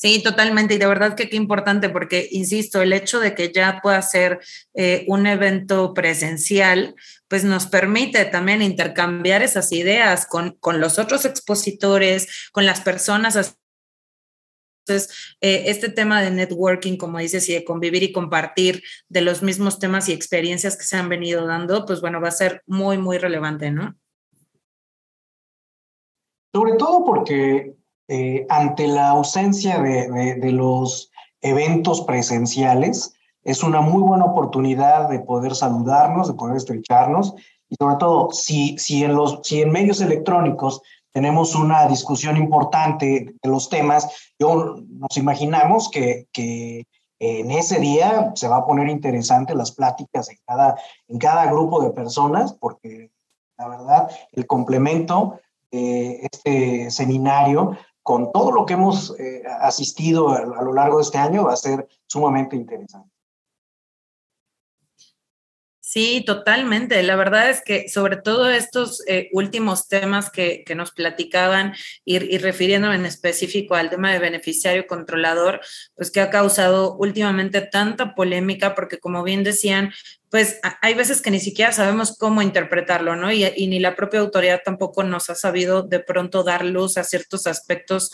Sí, 0.00 0.22
totalmente. 0.22 0.74
Y 0.74 0.78
de 0.78 0.86
verdad 0.86 1.14
que 1.14 1.28
qué 1.28 1.36
importante, 1.36 1.90
porque, 1.90 2.26
insisto, 2.30 2.80
el 2.80 2.94
hecho 2.94 3.20
de 3.20 3.34
que 3.34 3.52
ya 3.52 3.80
pueda 3.82 4.00
ser 4.00 4.40
eh, 4.72 5.04
un 5.08 5.26
evento 5.26 5.92
presencial, 5.92 6.94
pues 7.28 7.44
nos 7.44 7.66
permite 7.66 8.24
también 8.24 8.62
intercambiar 8.62 9.42
esas 9.42 9.70
ideas 9.72 10.24
con, 10.24 10.52
con 10.52 10.80
los 10.80 10.98
otros 10.98 11.26
expositores, 11.26 12.48
con 12.52 12.64
las 12.64 12.80
personas. 12.80 13.36
Entonces, 14.86 15.36
eh, 15.42 15.64
este 15.66 15.90
tema 15.90 16.22
de 16.22 16.30
networking, 16.30 16.96
como 16.96 17.18
dices, 17.18 17.46
y 17.50 17.52
de 17.52 17.64
convivir 17.64 18.02
y 18.02 18.10
compartir 18.10 18.82
de 19.10 19.20
los 19.20 19.42
mismos 19.42 19.78
temas 19.78 20.08
y 20.08 20.14
experiencias 20.14 20.78
que 20.78 20.84
se 20.84 20.96
han 20.96 21.10
venido 21.10 21.46
dando, 21.46 21.84
pues 21.84 22.00
bueno, 22.00 22.22
va 22.22 22.28
a 22.28 22.30
ser 22.30 22.62
muy, 22.66 22.96
muy 22.96 23.18
relevante, 23.18 23.70
¿no? 23.70 23.94
Sobre 26.54 26.72
todo 26.78 27.04
porque 27.04 27.79
eh, 28.12 28.44
ante 28.48 28.88
la 28.88 29.10
ausencia 29.10 29.80
de, 29.80 30.50
los 30.50 31.12
eventos 31.42 32.00
presenciales, 32.00 33.14
es 33.44 33.62
una 33.62 33.82
muy 33.82 34.02
buena 34.02 34.24
oportunidad 34.24 35.08
de 35.08 35.20
poder 35.20 35.54
saludarnos, 35.54 36.26
de 36.26 36.34
poder 36.34 36.56
estrecharnos 36.56 37.36
y 37.68 37.76
sobre 37.76 37.94
todo 37.98 38.32
si, 38.32 38.76
si, 38.78 39.04
en, 39.04 39.14
los, 39.14 39.38
si 39.44 39.62
en 39.62 39.70
medios 39.70 40.00
electrónicos 40.00 40.82
tenemos 41.12 41.54
una 41.54 41.86
discusión 41.86 42.36
importante 42.36 43.32
de 43.40 43.48
los 43.48 43.68
temas, 43.68 44.32
yo 44.40 44.74
nos 44.88 45.16
imaginamos 45.16 45.88
que, 45.88 46.26
que 46.32 46.86
en 47.20 47.52
ese 47.52 47.78
día 47.78 48.32
se 48.34 48.48
va 48.48 48.56
a 48.56 48.66
poner 48.66 48.88
interesante 48.88 49.54
las 49.54 49.70
pláticas 49.70 50.28
en 50.30 50.38
cada, 50.44 50.74
en 51.06 51.18
cada 51.18 51.46
grupo 51.46 51.80
de 51.80 51.90
personas, 51.90 52.54
porque 52.54 53.12
la 53.56 53.68
verdad, 53.68 54.10
el 54.32 54.48
complemento 54.48 55.38
de 55.70 56.28
este 56.32 56.90
seminario 56.90 57.76
con 58.02 58.32
todo 58.32 58.52
lo 58.52 58.66
que 58.66 58.74
hemos 58.74 59.18
eh, 59.18 59.42
asistido 59.60 60.30
a, 60.30 60.44
lo 60.44 60.72
largo 60.72 60.98
de 60.98 61.02
este 61.02 61.18
año, 61.18 61.44
va 61.44 61.52
a 61.52 61.56
ser 61.56 61.86
sumamente 62.06 62.56
interesante. 62.56 63.10
Sí, 65.82 66.22
totalmente. 66.24 67.02
La 67.02 67.16
verdad 67.16 67.50
es 67.50 67.62
que 67.64 67.88
sobre 67.88 68.16
todo 68.16 68.48
estos 68.48 69.02
eh, 69.08 69.28
últimos 69.32 69.88
temas 69.88 70.30
que, 70.30 70.64
nos 70.76 70.92
platicaban 70.92 71.74
y, 72.04 72.16
y, 72.32 72.38
refiriéndome 72.38 72.94
en 72.94 73.06
específico 73.06 73.74
al 73.74 73.90
tema 73.90 74.12
de 74.12 74.20
beneficiario 74.20 74.86
controlador, 74.86 75.60
pues 75.96 76.12
que 76.12 76.20
ha 76.20 76.30
causado 76.30 76.96
últimamente 76.96 77.60
tanta 77.60 78.14
polémica 78.14 78.76
porque 78.76 79.00
como 79.00 79.24
bien 79.24 79.42
decían, 79.42 79.90
pues 80.30 80.60
hay 80.80 80.94
veces 80.94 81.20
que 81.20 81.32
ni 81.32 81.40
siquiera 81.40 81.72
sabemos 81.72 82.16
cómo 82.16 82.40
interpretarlo, 82.40 83.16
¿no? 83.16 83.32
Y, 83.32 83.66
ni 83.66 83.80
la 83.80 83.96
propia 83.96 84.20
autoridad 84.20 84.62
tampoco 84.64 85.02
nos 85.02 85.28
ha 85.28 85.34
sabido 85.34 85.82
de 85.82 85.98
pronto 85.98 86.44
dar 86.44 86.64
luz 86.64 86.96
a 86.96 87.04
ciertos 87.04 87.48
aspectos 87.48 88.12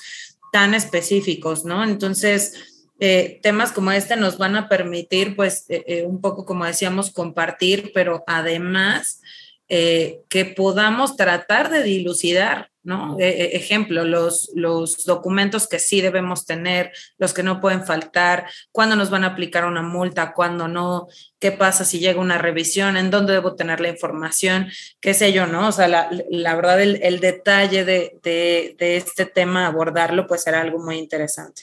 tan 0.50 0.72
específicos, 0.74 1.66
¿no? 1.66 1.84
Entonces, 1.84 2.84
eh, 3.00 3.38
temas 3.42 3.70
como 3.70 3.92
este 3.92 4.16
nos 4.16 4.38
van 4.38 4.56
a 4.56 4.70
permitir, 4.70 5.36
pues, 5.36 5.66
eh, 5.68 5.84
eh, 5.86 6.02
un 6.04 6.22
poco, 6.22 6.46
como 6.46 6.64
decíamos, 6.64 7.10
compartir, 7.10 7.90
pero 7.94 8.24
además 8.26 9.20
que 9.68 10.54
podamos 10.56 11.16
tratar 11.16 11.70
de 11.70 11.82
dilucidar 11.82 12.70
¿no? 12.86 13.18
E, 13.18 13.28
e, 13.28 13.56
ejemplo, 13.56 14.04
los, 14.04 14.52
los 14.54 15.04
documentos 15.04 15.66
que 15.66 15.80
sí 15.80 16.00
debemos 16.00 16.46
tener, 16.46 16.92
los 17.18 17.34
que 17.34 17.42
no 17.42 17.60
pueden 17.60 17.84
faltar, 17.84 18.46
cuándo 18.70 18.94
nos 18.94 19.10
van 19.10 19.24
a 19.24 19.28
aplicar 19.28 19.64
una 19.64 19.82
multa, 19.82 20.32
cuándo 20.32 20.68
no, 20.68 21.08
qué 21.40 21.50
pasa 21.50 21.84
si 21.84 21.98
llega 21.98 22.20
una 22.20 22.38
revisión, 22.38 22.96
en 22.96 23.10
dónde 23.10 23.32
debo 23.32 23.56
tener 23.56 23.80
la 23.80 23.88
información, 23.88 24.68
qué 25.00 25.14
sé 25.14 25.32
yo, 25.32 25.48
¿no? 25.48 25.68
O 25.68 25.72
sea, 25.72 25.88
la, 25.88 26.08
la 26.30 26.54
verdad, 26.54 26.80
el, 26.80 27.00
el 27.02 27.18
detalle 27.18 27.84
de, 27.84 28.18
de, 28.22 28.96
este 28.96 29.26
tema, 29.26 29.66
abordarlo, 29.66 30.28
pues 30.28 30.44
será 30.44 30.60
algo 30.60 30.78
muy 30.78 30.96
interesante. 30.96 31.62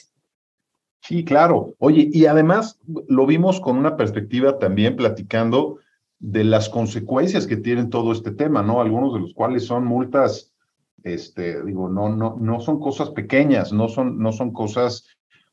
Sí, 1.00 1.24
claro. 1.24 1.74
Oye, 1.78 2.08
y 2.12 2.26
además 2.26 2.78
lo 3.08 3.26
vimos 3.26 3.60
con 3.60 3.78
una 3.78 3.96
perspectiva 3.96 4.58
también 4.58 4.94
platicando 4.96 5.78
de 6.18 6.44
las 6.44 6.68
consecuencias 6.68 7.46
que 7.46 7.56
tienen 7.56 7.88
todo 7.88 8.12
este 8.12 8.30
tema, 8.30 8.62
¿no? 8.62 8.82
Algunos 8.82 9.14
de 9.14 9.20
los 9.20 9.34
cuales 9.34 9.64
son 9.64 9.84
multas 9.86 10.53
este, 11.04 11.62
digo, 11.62 11.88
no, 11.88 12.08
no, 12.08 12.36
no 12.40 12.60
son 12.60 12.80
cosas 12.80 13.10
pequeñas, 13.10 13.72
no 13.72 13.88
son, 13.88 14.18
no 14.18 14.32
son 14.32 14.52
cosas 14.52 15.06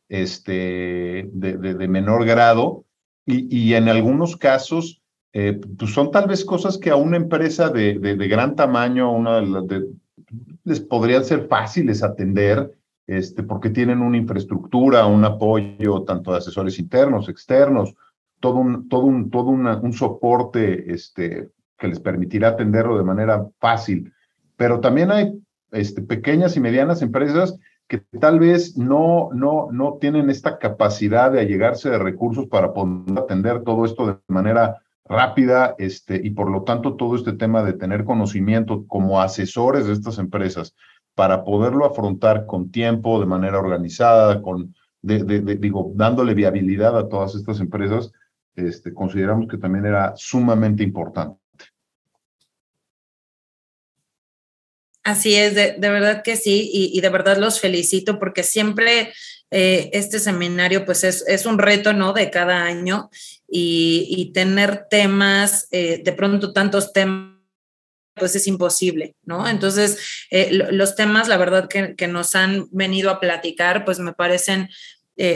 este, 0.09 1.29
de, 1.31 1.57
de, 1.57 1.87
menor 1.87 2.25
grado 2.25 2.85
y, 3.25 3.55
y, 3.55 3.75
en 3.75 3.87
algunos 3.87 4.35
casos 4.35 5.01
eh, 5.33 5.59
pues 5.77 5.93
son 5.93 6.11
tal 6.11 6.27
vez 6.27 6.43
cosas 6.43 6.77
que 6.77 6.89
a 6.89 6.95
una 6.95 7.17
empresa 7.17 7.69
de, 7.69 7.99
de 7.99 8.27
gran 8.27 8.55
tamaño, 8.55 9.11
una 9.11 9.41
les 10.63 10.79
podrían 10.79 11.23
ser 11.23 11.47
fáciles 11.47 12.03
atender, 12.03 12.71
este, 13.07 13.43
porque 13.43 13.69
tienen 13.69 14.01
una 14.01 14.17
infraestructura, 14.17 15.05
un 15.05 15.25
apoyo 15.25 16.03
tanto 16.03 16.31
de 16.31 16.37
asesores 16.37 16.79
internos, 16.79 17.29
externos, 17.29 17.95
todo 18.39 18.55
un, 18.55 18.89
todo 18.89 19.03
un, 19.03 19.29
todo 19.29 19.49
un 19.49 19.93
soporte 19.93 20.91
este, 20.91 21.49
que 21.77 21.87
les 21.87 21.99
permitirá 21.99 22.49
atenderlo 22.49 22.97
de 22.97 23.03
manera 23.03 23.47
fácil. 23.59 24.13
Pero 24.62 24.80
también 24.80 25.10
hay 25.12 25.34
este, 25.71 26.04
pequeñas 26.04 26.56
y 26.56 26.60
medianas 26.60 27.02
empresas 27.02 27.58
que 27.88 27.97
tal 28.19 28.39
vez 28.39 28.78
no, 28.78 29.30
no, 29.34 29.69
no 29.71 29.97
tienen 30.00 30.30
esta 30.30 30.60
capacidad 30.60 31.32
de 31.32 31.39
allegarse 31.39 31.89
de 31.89 31.97
recursos 31.97 32.45
para 32.45 32.71
poder 32.71 33.17
atender 33.17 33.63
todo 33.63 33.86
esto 33.86 34.06
de 34.06 34.17
manera 34.28 34.78
rápida 35.04 35.74
este, 35.80 36.21
y 36.24 36.30
por 36.30 36.52
lo 36.52 36.62
tanto 36.62 36.95
todo 36.95 37.15
este 37.15 37.34
tema 37.34 37.63
de 37.63 37.74
tener 37.74 38.06
conocimiento 38.06 38.86
como 38.86 39.19
asesores 39.19 39.88
de 39.88 39.93
estas 39.93 40.19
empresas 40.19 40.76
para 41.15 41.43
poderlo 41.43 41.88
afrontar 41.88 42.45
con 42.45 42.69
tiempo, 42.69 43.19
de 43.19 43.26
manera 43.26 43.58
organizada, 43.58 44.43
con, 44.43 44.76
digo, 45.02 45.91
dándole 45.95 46.36
viabilidad 46.36 46.95
a 46.95 47.10
todas 47.10 47.34
estas 47.34 47.60
empresas, 47.62 48.12
este, 48.56 48.93
consideramos 48.93 49.47
que 49.47 49.58
también 49.58 49.88
era 49.88 50.13
sumamente 50.15 50.84
importante. 50.84 51.40
Así 55.03 55.35
es, 55.35 55.55
de, 55.55 55.75
verdad 55.79 56.21
que 56.23 56.35
sí, 56.35 56.69
y, 56.71 57.01
de 57.01 57.09
verdad 57.09 57.37
los 57.37 57.59
felicito 57.59 58.19
porque 58.19 58.43
siempre 58.43 59.11
eh, 59.49 59.89
este 59.93 60.19
seminario 60.19 60.85
pues 60.85 61.03
es, 61.03 61.25
es, 61.27 61.47
un 61.47 61.57
reto, 61.57 61.91
¿no? 61.93 62.13
De 62.13 62.29
cada 62.29 62.63
año 62.63 63.09
y, 63.47 64.31
tener 64.33 64.85
temas, 64.89 65.67
eh, 65.71 66.01
de 66.03 66.11
pronto 66.13 66.53
tantos 66.53 66.93
temas 66.93 67.31
pues 68.13 68.35
es 68.35 68.45
imposible, 68.45 69.15
¿no? 69.23 69.47
Entonces, 69.47 69.97
eh, 70.29 70.49
los 70.51 70.95
temas, 70.95 71.27
la 71.27 71.37
verdad 71.37 71.67
que, 71.67 71.95
que, 71.95 72.07
nos 72.07 72.35
han 72.35 72.67
venido 72.71 73.09
a 73.09 73.19
platicar, 73.19 73.85
pues 73.85 73.99
me 73.99 74.13
parecen 74.13 74.69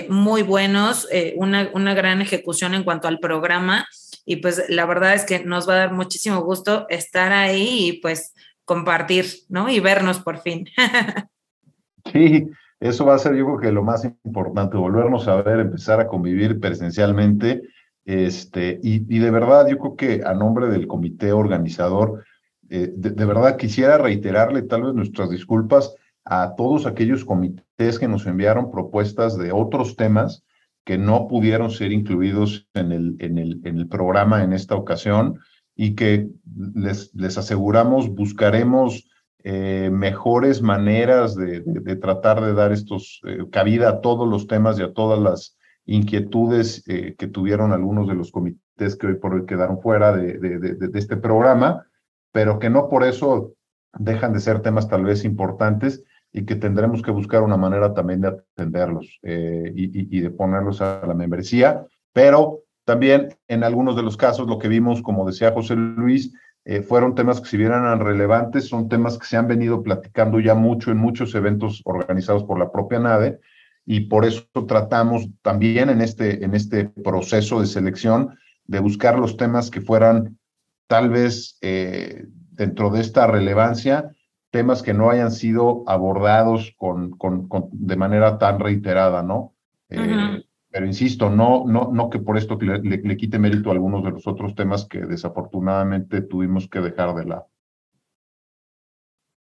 muy 0.09 0.41
buenos, 0.41 1.07
una, 1.35 1.69
una 1.73 1.93
gran 1.93 2.19
ejecución 2.19 2.73
en 2.73 2.83
cuanto 2.83 3.07
al 3.07 3.19
programa 3.19 3.87
y 4.25 4.37
pues 4.37 4.63
la 4.67 4.85
verdad 4.85 5.13
es 5.13 5.25
que 5.25 5.39
nos 5.43 5.69
va 5.69 5.75
a 5.75 5.77
dar 5.77 5.93
muchísimo 5.93 6.41
gusto 6.41 6.87
estar 6.89 7.31
ahí 7.31 7.89
y 7.89 7.93
pues 7.93 8.33
compartir, 8.65 9.25
¿no? 9.49 9.69
Y 9.69 9.79
vernos 9.79 10.19
por 10.19 10.39
fin. 10.39 10.67
sí, 12.11 12.49
eso 12.79 13.05
va 13.05 13.15
a 13.15 13.19
ser 13.19 13.35
yo 13.35 13.45
creo 13.45 13.59
que 13.59 13.71
lo 13.71 13.83
más 13.83 14.03
importante, 14.23 14.77
volvernos 14.77 15.27
a 15.27 15.41
ver, 15.41 15.59
empezar 15.59 15.99
a 15.99 16.07
convivir 16.07 16.59
presencialmente. 16.59 17.61
Este, 18.03 18.79
y, 18.83 18.99
de 18.99 19.31
verdad, 19.31 19.67
yo 19.67 19.77
creo 19.79 19.95
que 19.95 20.21
a 20.23 20.33
nombre 20.33 20.67
del 20.67 20.85
comité 20.85 21.31
organizador, 21.31 22.23
eh, 22.69 22.91
de, 22.95 23.25
verdad 23.25 23.57
quisiera 23.57 23.97
reiterarle 23.97 24.61
tal 24.61 24.83
vez 24.83 24.93
nuestras 24.93 25.29
disculpas 25.29 25.95
a 26.23 26.55
todos 26.55 26.85
aquellos 26.85 27.25
comités 27.25 27.99
que 27.99 28.07
nos 28.07 28.27
enviaron 28.27 28.71
propuestas 28.71 29.37
de 29.37 29.51
otros 29.51 29.95
temas 29.95 30.43
que 30.83 30.97
no 30.97 31.27
pudieron 31.27 31.71
ser 31.71 31.91
incluidos 31.91 32.67
en 32.75 32.91
el, 32.91 33.15
en 33.19 33.37
el, 33.39 33.61
en 33.63 33.77
el 33.79 33.87
programa 33.87 34.43
en 34.43 34.53
esta 34.53 34.75
ocasión 34.75 35.39
y 35.75 35.95
que 35.95 36.29
les, 36.73 37.13
les 37.13 37.37
aseguramos 37.37 38.09
buscaremos 38.09 39.07
eh, 39.47 39.91
mejores 39.91 40.63
maneras 40.63 41.35
de, 41.35 41.61
de, 41.63 41.95
tratar 41.97 42.41
de 42.41 42.55
dar 42.55 42.71
estos 42.71 43.21
eh, 43.27 43.45
cabida 43.51 43.89
a 43.89 44.01
todos 44.01 44.27
los 44.27 44.47
temas 44.47 44.79
y 44.79 44.81
a 44.81 44.91
todas 44.91 45.19
las 45.19 45.55
inquietudes 45.85 46.83
eh, 46.87 47.13
que 47.15 47.27
tuvieron 47.27 47.71
algunos 47.71 48.07
de 48.07 48.15
los 48.15 48.31
comités 48.31 48.95
que 48.95 49.05
hoy 49.05 49.15
por 49.17 49.35
hoy 49.35 49.45
quedaron 49.45 49.79
fuera 49.79 50.17
de, 50.17 50.39
de, 50.39 50.89
este 50.97 51.15
programa, 51.15 51.85
pero 52.31 52.57
que 52.57 52.71
no 52.71 52.89
por 52.89 53.03
eso 53.03 53.53
dejan 53.99 54.33
de 54.33 54.39
ser 54.39 54.61
temas 54.61 54.89
tal 54.89 55.03
vez 55.03 55.23
importantes 55.23 56.03
y 56.33 56.45
que 56.45 56.55
tendremos 56.55 57.03
que 57.03 57.11
buscar 57.11 57.43
una 57.43 57.55
manera 57.55 57.93
también 57.93 58.21
de 58.21 58.29
atenderlos 58.29 59.19
y, 59.21 60.17
y, 60.17 60.21
de 60.21 60.31
ponerlos 60.31 60.81
a 60.81 61.05
la 61.05 61.13
membresía, 61.13 61.85
pero 62.11 62.64
también 62.85 63.35
en 63.47 63.63
algunos 63.63 63.95
de 63.95 64.03
los 64.03 64.15
casos 64.15 64.47
lo 64.47 64.59
que 64.59 64.67
vimos, 64.67 65.01
como 65.01 65.25
decía 65.25 65.51
José 65.51 65.75
Luis, 65.75 66.33
eh, 66.63 66.81
fueron 66.81 67.13
temas 67.13 67.41
que 67.41 67.49
si 67.49 67.57
bien 67.57 67.71
eran 67.71 67.99
relevantes, 67.99 68.67
son 68.67 68.89
temas 68.89 69.17
que 69.17 69.27
se 69.27 69.37
han 69.37 69.47
venido 69.47 69.83
platicando 69.83 70.39
ya 70.39 70.55
mucho 70.55 70.91
en 70.91 70.97
muchos 70.97 71.35
eventos 71.35 71.81
organizados 71.85 72.43
por 72.43 72.57
la 72.57 72.71
propia 72.71 72.99
NADE 72.99 73.39
y 73.85 74.01
por 74.01 74.25
eso 74.25 74.45
tratamos 74.67 75.27
también 75.41 75.89
en 75.89 76.01
este, 76.01 76.43
en 76.43 76.55
este 76.55 76.85
proceso 76.85 77.59
de 77.59 77.67
selección 77.67 78.37
de 78.65 78.79
buscar 78.79 79.19
los 79.19 79.37
temas 79.37 79.69
que 79.69 79.81
fueran 79.81 80.39
tal 80.87 81.09
vez 81.09 81.57
eh, 81.61 82.25
dentro 82.51 82.89
de 82.89 83.01
esta 83.01 83.27
relevancia, 83.27 84.11
temas 84.49 84.81
que 84.81 84.93
no 84.93 85.09
hayan 85.09 85.31
sido 85.31 85.83
abordados 85.87 86.73
con, 86.77 87.11
con, 87.11 87.47
de 87.71 87.95
manera 87.95 88.39
tan 88.39 88.59
reiterada, 88.59 89.21
¿no? 89.21 89.53
Eh, 89.89 90.44
pero 90.75 90.87
insisto, 90.87 91.29
no, 91.29 91.63
no, 91.65 91.89
no 91.93 92.09
que 92.09 92.19
por 92.19 92.37
esto 92.37 92.57
le, 92.59 92.79
le, 92.81 93.15
quite 93.15 93.39
mérito 93.39 93.69
a 93.69 93.71
algunos 93.71 94.03
de 94.03 94.11
los 94.11 94.27
otros 94.27 94.55
temas 94.55 94.83
que 94.83 95.05
desafortunadamente 95.05 96.19
tuvimos 96.21 96.67
que 96.67 96.81
dejar 96.81 97.15
de 97.15 97.23
lado. 97.23 97.47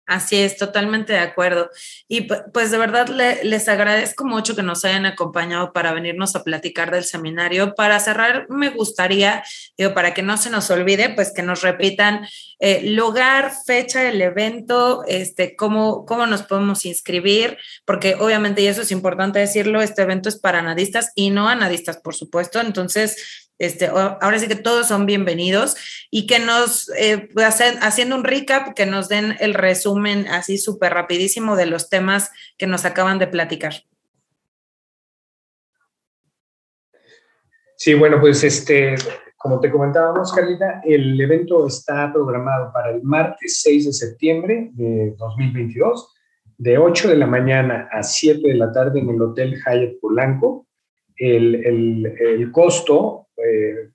Así 0.06 0.36
es, 0.36 0.58
totalmente 0.58 1.14
de 1.14 1.20
acuerdo. 1.20 1.70
Y 2.10 2.28
pues 2.54 2.72
de 2.72 2.78
verdad 2.78 3.08
les 3.08 3.70
agradezco 3.70 4.26
mucho 4.26 4.54
que 4.54 4.62
nos 4.62 4.84
hayan 4.84 5.06
acompañado 5.06 5.72
para 5.72 5.94
venirnos 5.94 6.36
a 6.36 6.44
platicar 6.44 6.92
del 6.92 7.06
seminario. 7.06 7.74
Para 7.74 8.00
cerrar, 8.02 8.48
me 8.50 8.70
gustaría, 8.70 9.44
digo, 9.78 9.94
para 9.94 10.14
que 10.14 10.22
no 10.22 10.36
se 10.36 10.50
nos 10.50 10.70
olvide, 10.70 11.10
pues 11.10 11.32
que 11.34 11.42
nos 11.42 11.62
repitan 11.62 12.28
eh, 12.60 12.82
lugar, 12.92 13.54
fecha 13.66 14.02
del 14.02 14.22
evento, 14.22 15.06
este, 15.08 15.56
cómo, 15.56 16.06
cómo 16.06 16.28
nos 16.28 16.44
podemos 16.44 16.86
inscribir, 16.86 17.58
porque 17.86 18.16
obviamente, 18.16 18.62
y 18.62 18.68
eso 18.68 18.82
es 18.82 18.92
importante 18.92 19.40
decirlo, 19.40 19.82
este 19.82 20.02
evento 20.02 20.28
es 20.28 20.38
para 20.38 20.60
anadistas 20.60 21.14
y 21.16 21.30
no 21.30 21.48
anadistas, 21.48 21.98
por 21.98 22.14
supuesto. 22.14 22.60
Entonces, 22.60 23.44
este, 23.60 23.88
ahora 23.88 24.40
sí 24.40 24.48
que 24.48 24.56
todos 24.56 24.88
son 24.88 25.06
bienvenidos 25.06 25.76
y 26.10 26.28
que 26.28 26.40
nos, 26.40 26.90
eh, 26.98 27.30
hacen, 27.38 27.78
haciendo 27.82 28.16
un 28.16 28.24
recap, 28.24 28.74
que 28.74 28.86
nos 28.86 29.10
den 29.10 29.36
el 29.40 29.54
resumen 29.54 30.28
así 30.28 30.58
súper 30.58 30.94
rapidísimo 30.94 31.56
de 31.56 31.68
los 31.68 31.90
temas 31.90 32.32
que 32.58 32.68
nos 32.68 32.86
acaban 32.86 33.20
de 33.20 33.28
platicar. 33.28 33.74
Sí, 37.78 37.94
bueno, 37.94 38.20
pues 38.20 38.44
este, 38.44 38.96
como 39.38 39.60
te 39.60 39.70
comentábamos, 39.70 40.32
Carlita, 40.32 40.82
el 40.86 41.20
evento 41.20 41.68
está 41.68 42.12
programado 42.14 42.72
para 42.72 42.92
el 42.92 43.04
martes 43.04 43.60
6 43.62 43.88
de 43.88 43.94
septiembre 43.94 44.70
de 44.72 45.14
2022, 45.18 46.14
de 46.58 46.78
8 46.78 47.10
de 47.10 47.18
la 47.18 47.28
mañana 47.28 47.90
a 47.92 48.04
7 48.04 48.48
de 48.48 48.56
la 48.56 48.72
tarde 48.72 49.00
en 49.00 49.10
el 49.10 49.22
Hotel 49.22 49.56
Hyatt 49.56 50.00
Polanco. 50.00 50.66
El, 51.16 51.56
el, 51.56 52.06
el 52.20 52.52
costo 52.52 53.28
eh, 53.46 53.90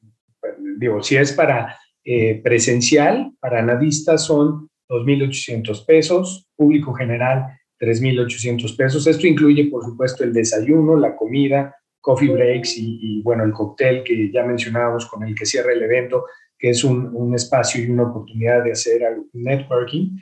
digo, 0.78 1.02
si 1.02 1.16
es 1.16 1.32
para 1.32 1.76
eh, 2.04 2.40
presencial, 2.42 3.32
para 3.40 3.60
analistas 3.60 4.24
son 4.24 4.68
2.800 4.88 5.84
pesos, 5.84 6.48
público 6.56 6.94
general 6.94 7.58
3.800 7.78 8.76
pesos. 8.76 9.06
Esto 9.06 9.26
incluye, 9.26 9.66
por 9.66 9.84
supuesto, 9.84 10.24
el 10.24 10.32
desayuno, 10.32 10.96
la 10.96 11.14
comida, 11.14 11.76
coffee 12.00 12.28
breaks 12.28 12.76
y, 12.78 13.22
bueno, 13.22 13.44
el 13.44 13.52
cóctel 13.52 14.02
que 14.02 14.30
ya 14.32 14.44
mencionábamos 14.44 15.06
con 15.06 15.22
el 15.24 15.34
que 15.34 15.46
cierra 15.46 15.72
el 15.72 15.82
evento, 15.82 16.24
que 16.58 16.70
es 16.70 16.82
un, 16.82 17.14
un 17.14 17.34
espacio 17.34 17.82
y 17.82 17.90
una 17.90 18.04
oportunidad 18.04 18.64
de 18.64 18.72
hacer 18.72 19.02
networking. 19.32 20.16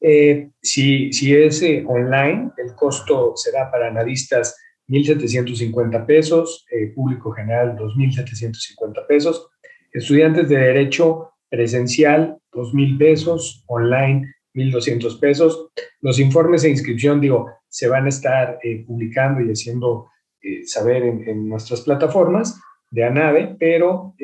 Eh, 0.00 0.50
si, 0.60 1.12
si 1.12 1.34
es 1.34 1.62
online, 1.86 2.50
el 2.56 2.74
costo 2.74 3.32
será 3.36 3.70
para 3.70 3.88
analistas 3.88 4.56
1.750 4.88 6.06
pesos, 6.06 6.64
eh, 6.70 6.92
público 6.94 7.32
general 7.32 7.76
2.750 7.76 9.06
pesos, 9.06 9.50
estudiantes 9.92 10.48
de 10.48 10.56
derecho 10.56 11.32
presencial 11.50 12.38
2.000 12.52 12.98
pesos, 12.98 13.64
online 13.66 14.34
1.200 14.54 15.20
pesos. 15.20 15.68
Los 16.00 16.18
informes 16.18 16.62
de 16.62 16.70
inscripción, 16.70 17.20
digo, 17.20 17.50
se 17.68 17.86
van 17.88 18.06
a 18.06 18.08
estar 18.08 18.58
eh, 18.62 18.82
publicando 18.86 19.42
y 19.42 19.50
haciendo 19.50 20.06
eh, 20.40 20.66
saber 20.66 21.02
en, 21.02 21.46
nuestras 21.48 21.80
plataformas 21.82 22.58
de 22.90 23.04
ANADE, 23.04 23.56
pero 23.60 24.14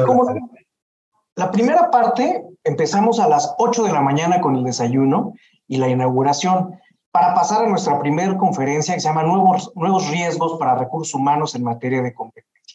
la 1.38 1.50
primera 1.50 1.90
parte 1.90 2.44
empezamos 2.64 3.20
a 3.20 3.28
las 3.28 3.54
8 3.58 3.84
de 3.84 3.92
la 3.92 4.00
mañana 4.00 4.40
con 4.40 4.56
el 4.56 4.64
desayuno 4.64 5.34
y 5.68 5.76
la 5.76 5.88
inauguración 5.88 6.80
para 7.10 7.34
pasar 7.34 7.64
a 7.64 7.68
nuestra 7.68 8.00
primera 8.00 8.38
conferencia 8.38 8.94
que 8.94 9.00
se 9.00 9.08
llama 9.08 9.22
Nuevos, 9.22 9.70
Nuevos 9.74 10.10
Riesgos 10.10 10.58
para 10.58 10.78
Recursos 10.78 11.14
Humanos 11.14 11.54
en 11.54 11.62
materia 11.62 12.00
de 12.00 12.14
competencia. 12.14 12.65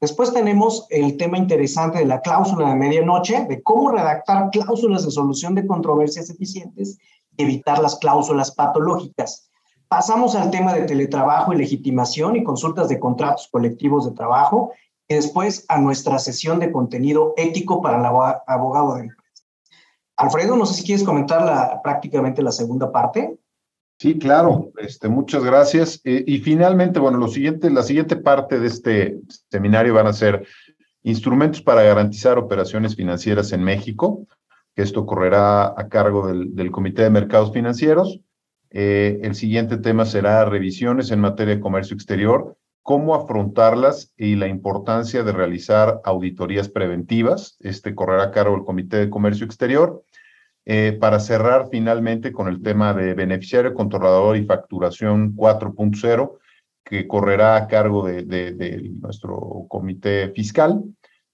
Después 0.00 0.32
tenemos 0.32 0.86
el 0.88 1.18
tema 1.18 1.36
interesante 1.36 1.98
de 1.98 2.06
la 2.06 2.22
cláusula 2.22 2.70
de 2.70 2.74
medianoche, 2.74 3.44
de 3.44 3.62
cómo 3.62 3.90
redactar 3.90 4.48
cláusulas 4.50 5.04
de 5.04 5.10
solución 5.10 5.54
de 5.54 5.66
controversias 5.66 6.30
eficientes 6.30 6.96
y 7.36 7.42
evitar 7.42 7.78
las 7.80 7.96
cláusulas 7.96 8.50
patológicas. 8.52 9.50
Pasamos 9.88 10.34
al 10.36 10.50
tema 10.50 10.72
de 10.72 10.82
teletrabajo 10.82 11.52
y 11.52 11.58
legitimación 11.58 12.36
y 12.36 12.44
consultas 12.44 12.88
de 12.88 12.98
contratos 12.98 13.48
colectivos 13.52 14.06
de 14.06 14.12
trabajo 14.12 14.72
y 15.06 15.16
después 15.16 15.66
a 15.68 15.78
nuestra 15.78 16.18
sesión 16.18 16.60
de 16.60 16.72
contenido 16.72 17.34
ético 17.36 17.82
para 17.82 17.98
el 17.98 18.06
abogado 18.46 18.94
de 18.94 19.00
empresa. 19.00 19.20
Alfredo, 20.16 20.56
no 20.56 20.64
sé 20.64 20.74
si 20.74 20.84
quieres 20.84 21.04
comentar 21.04 21.44
la, 21.44 21.82
prácticamente 21.82 22.42
la 22.42 22.52
segunda 22.52 22.90
parte. 22.90 23.38
Sí, 24.00 24.18
claro. 24.18 24.72
Este, 24.78 25.10
muchas 25.10 25.44
gracias. 25.44 26.00
Eh, 26.04 26.24
y 26.26 26.38
finalmente, 26.38 26.98
bueno, 26.98 27.18
lo 27.18 27.28
siguiente, 27.28 27.68
la 27.68 27.82
siguiente 27.82 28.16
parte 28.16 28.58
de 28.58 28.66
este 28.66 29.18
seminario 29.50 29.92
van 29.92 30.06
a 30.06 30.14
ser 30.14 30.46
instrumentos 31.02 31.60
para 31.60 31.82
garantizar 31.82 32.38
operaciones 32.38 32.96
financieras 32.96 33.52
en 33.52 33.62
México, 33.62 34.26
que 34.74 34.80
esto 34.80 35.04
correrá 35.04 35.78
a 35.78 35.88
cargo 35.90 36.28
del, 36.28 36.70
Comité 36.70 37.02
de 37.02 37.10
Mercados 37.10 37.52
Financieros. 37.52 38.20
Eh, 38.70 39.20
el 39.22 39.34
siguiente 39.34 39.76
tema 39.76 40.06
será 40.06 40.46
revisiones 40.46 41.10
en 41.10 41.20
materia 41.20 41.56
de 41.56 41.60
comercio 41.60 41.94
exterior, 41.94 42.56
cómo 42.80 43.14
afrontarlas 43.14 44.14
y 44.16 44.34
la 44.36 44.48
importancia 44.48 45.24
de 45.24 45.32
realizar 45.32 46.00
auditorías 46.04 46.70
preventivas. 46.70 47.58
Este 47.60 47.94
correrá 47.94 48.22
a 48.22 48.30
cargo 48.30 48.54
del 48.54 48.64
Comité 48.64 48.96
de 48.96 49.10
Comercio 49.10 49.44
Exterior. 49.44 50.02
Eh, 50.66 50.96
para 51.00 51.20
cerrar 51.20 51.68
finalmente 51.70 52.32
con 52.32 52.46
el 52.46 52.62
tema 52.62 52.92
de 52.92 53.14
beneficiario, 53.14 53.74
controlador 53.74 54.36
y 54.36 54.44
facturación 54.44 55.34
4.0, 55.34 56.38
que 56.84 57.06
correrá 57.06 57.56
a 57.56 57.66
cargo 57.66 58.06
de, 58.06 58.90
nuestro 59.00 59.66
comité 59.68 60.30
fiscal. 60.34 60.82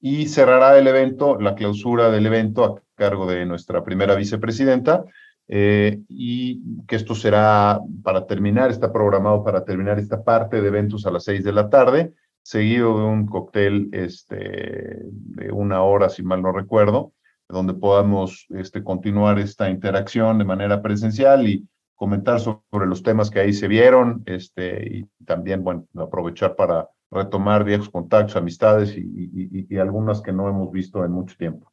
Y 0.00 0.28
cerrará 0.28 0.78
el 0.78 0.86
evento, 0.86 1.40
la 1.40 1.54
clausura 1.54 2.10
del 2.10 2.26
evento 2.26 2.64
a 2.64 2.82
cargo 2.94 3.26
de 3.26 3.44
nuestra 3.46 3.82
primera 3.82 4.14
vicepresidenta, 4.14 5.04
eh, 5.48 6.00
y 6.08 6.60
que 6.86 6.96
esto 6.96 7.14
será 7.14 7.80
para 8.02 8.26
terminar, 8.26 8.70
está 8.70 8.92
programado 8.92 9.44
para 9.44 9.64
terminar 9.64 9.98
esta 9.98 10.22
parte 10.22 10.60
de 10.60 10.68
eventos 10.68 11.06
a 11.06 11.10
las 11.10 11.24
seis 11.24 11.44
de 11.44 11.52
la 11.52 11.68
tarde, 11.70 12.12
seguido 12.42 12.98
de 12.98 13.04
un 13.04 13.26
cóctel 13.26 13.88
este, 13.92 15.02
de 15.10 15.50
una 15.50 15.82
hora, 15.82 16.08
si 16.08 16.22
mal 16.22 16.42
no 16.42 16.52
recuerdo, 16.52 17.12
donde 17.48 17.74
podamos 17.74 18.46
este, 18.50 18.82
continuar 18.82 19.38
esta 19.38 19.70
interacción 19.70 20.38
de 20.38 20.44
manera 20.44 20.82
presencial 20.82 21.48
y 21.48 21.66
comentar 21.94 22.40
sobre 22.40 22.86
los 22.86 23.02
temas 23.02 23.30
que 23.30 23.40
ahí 23.40 23.52
se 23.52 23.68
vieron 23.68 24.22
este, 24.26 24.86
y 24.86 25.24
también, 25.24 25.64
bueno, 25.64 25.86
aprovechar 25.98 26.56
para 26.56 26.88
retomar 27.10 27.64
viejos 27.64 27.88
contactos, 27.88 28.36
amistades 28.36 28.96
y, 28.96 29.00
y, 29.00 29.66
y 29.68 29.78
algunas 29.78 30.20
que 30.20 30.32
no 30.32 30.48
hemos 30.48 30.70
visto 30.72 31.04
en 31.04 31.12
mucho 31.12 31.36
tiempo. 31.36 31.72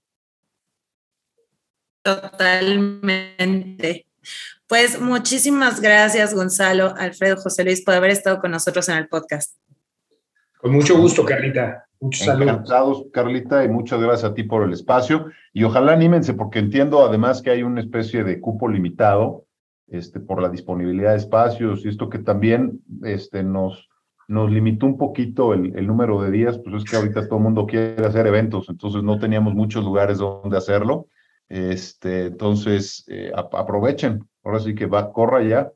Totalmente. 2.03 4.07
Pues 4.67 4.99
muchísimas 4.99 5.81
gracias, 5.81 6.33
Gonzalo, 6.33 6.93
Alfredo, 6.97 7.37
José 7.37 7.63
Luis, 7.63 7.83
por 7.83 7.93
haber 7.93 8.11
estado 8.11 8.39
con 8.39 8.51
nosotros 8.51 8.87
en 8.89 8.97
el 8.97 9.07
podcast. 9.07 9.57
Con 10.57 10.71
mucho 10.71 10.97
gusto, 10.97 11.25
Carlita. 11.25 11.85
Muchos 12.03 12.25
saludos. 12.25 13.05
Carlita, 13.13 13.63
y 13.63 13.69
muchas 13.69 14.01
gracias 14.01 14.29
a 14.29 14.33
ti 14.33 14.43
por 14.43 14.63
el 14.63 14.73
espacio. 14.73 15.27
Y 15.53 15.63
ojalá 15.63 15.93
anímense, 15.93 16.33
porque 16.33 16.59
entiendo 16.59 17.05
además 17.05 17.41
que 17.41 17.49
hay 17.49 17.63
una 17.63 17.79
especie 17.79 18.25
de 18.25 18.41
cupo 18.41 18.67
limitado 18.67 19.45
este, 19.87 20.19
por 20.19 20.41
la 20.41 20.49
disponibilidad 20.49 21.11
de 21.11 21.19
espacios 21.19 21.85
y 21.85 21.87
esto 21.87 22.09
que 22.09 22.19
también 22.19 22.81
este, 23.03 23.41
nos, 23.41 23.87
nos 24.27 24.51
limitó 24.51 24.85
un 24.85 24.97
poquito 24.97 25.53
el, 25.53 25.77
el, 25.77 25.87
número 25.87 26.21
de 26.21 26.31
días, 26.31 26.59
pues 26.61 26.83
es 26.83 26.83
que 26.83 26.97
ahorita 26.97 27.25
todo 27.25 27.37
el 27.37 27.43
mundo 27.43 27.65
quiere 27.65 28.05
hacer 28.05 28.27
eventos, 28.27 28.67
entonces 28.67 29.01
no 29.01 29.17
teníamos 29.17 29.53
muchos 29.53 29.85
lugares 29.85 30.17
donde 30.17 30.57
hacerlo. 30.57 31.07
Este, 31.47 32.25
entonces, 32.25 33.05
eh, 33.07 33.31
aprovechen. 33.33 34.27
Ahora 34.43 34.59
sí 34.59 34.75
que 34.75 34.87
va, 34.87 35.13
corra 35.13 35.41
ya. 35.41 35.71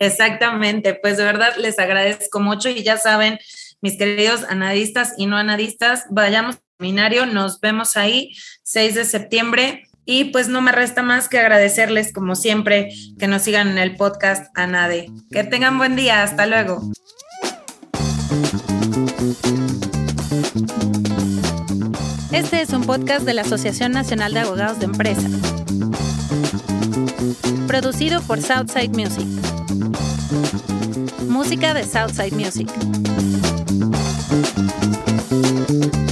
Exactamente, 0.00 0.98
pues 1.00 1.18
de 1.18 1.24
verdad 1.24 1.54
les 1.56 1.78
agradezco 1.78 2.40
mucho 2.40 2.68
y 2.68 2.82
ya 2.82 2.96
saben, 2.96 3.38
mis 3.84 3.98
queridos 3.98 4.44
anadistas 4.48 5.12
y 5.18 5.26
no 5.26 5.36
anadistas, 5.36 6.06
vayamos 6.08 6.56
al 6.56 6.62
seminario, 6.78 7.26
nos 7.26 7.60
vemos 7.60 7.98
ahí, 7.98 8.32
6 8.62 8.94
de 8.94 9.04
septiembre. 9.04 9.82
Y 10.06 10.24
pues 10.24 10.48
no 10.48 10.62
me 10.62 10.72
resta 10.72 11.02
más 11.02 11.28
que 11.28 11.38
agradecerles, 11.38 12.10
como 12.10 12.34
siempre, 12.34 12.88
que 13.18 13.28
nos 13.28 13.42
sigan 13.42 13.68
en 13.68 13.76
el 13.76 13.96
podcast 13.96 14.46
ANADE. 14.56 15.10
Que 15.30 15.44
tengan 15.44 15.76
buen 15.76 15.96
día, 15.96 16.22
hasta 16.22 16.46
luego. 16.46 16.80
Este 22.32 22.62
es 22.62 22.70
un 22.70 22.84
podcast 22.86 23.26
de 23.26 23.34
la 23.34 23.42
Asociación 23.42 23.92
Nacional 23.92 24.32
de 24.32 24.40
Abogados 24.40 24.78
de 24.78 24.86
Empresa. 24.86 25.28
Producido 27.66 28.22
por 28.22 28.40
Southside 28.40 28.90
Music. 28.90 29.26
Música 31.28 31.74
de 31.74 31.84
Southside 31.84 32.32
Music. 32.32 32.70
Thank 35.42 35.94
you. 35.96 36.03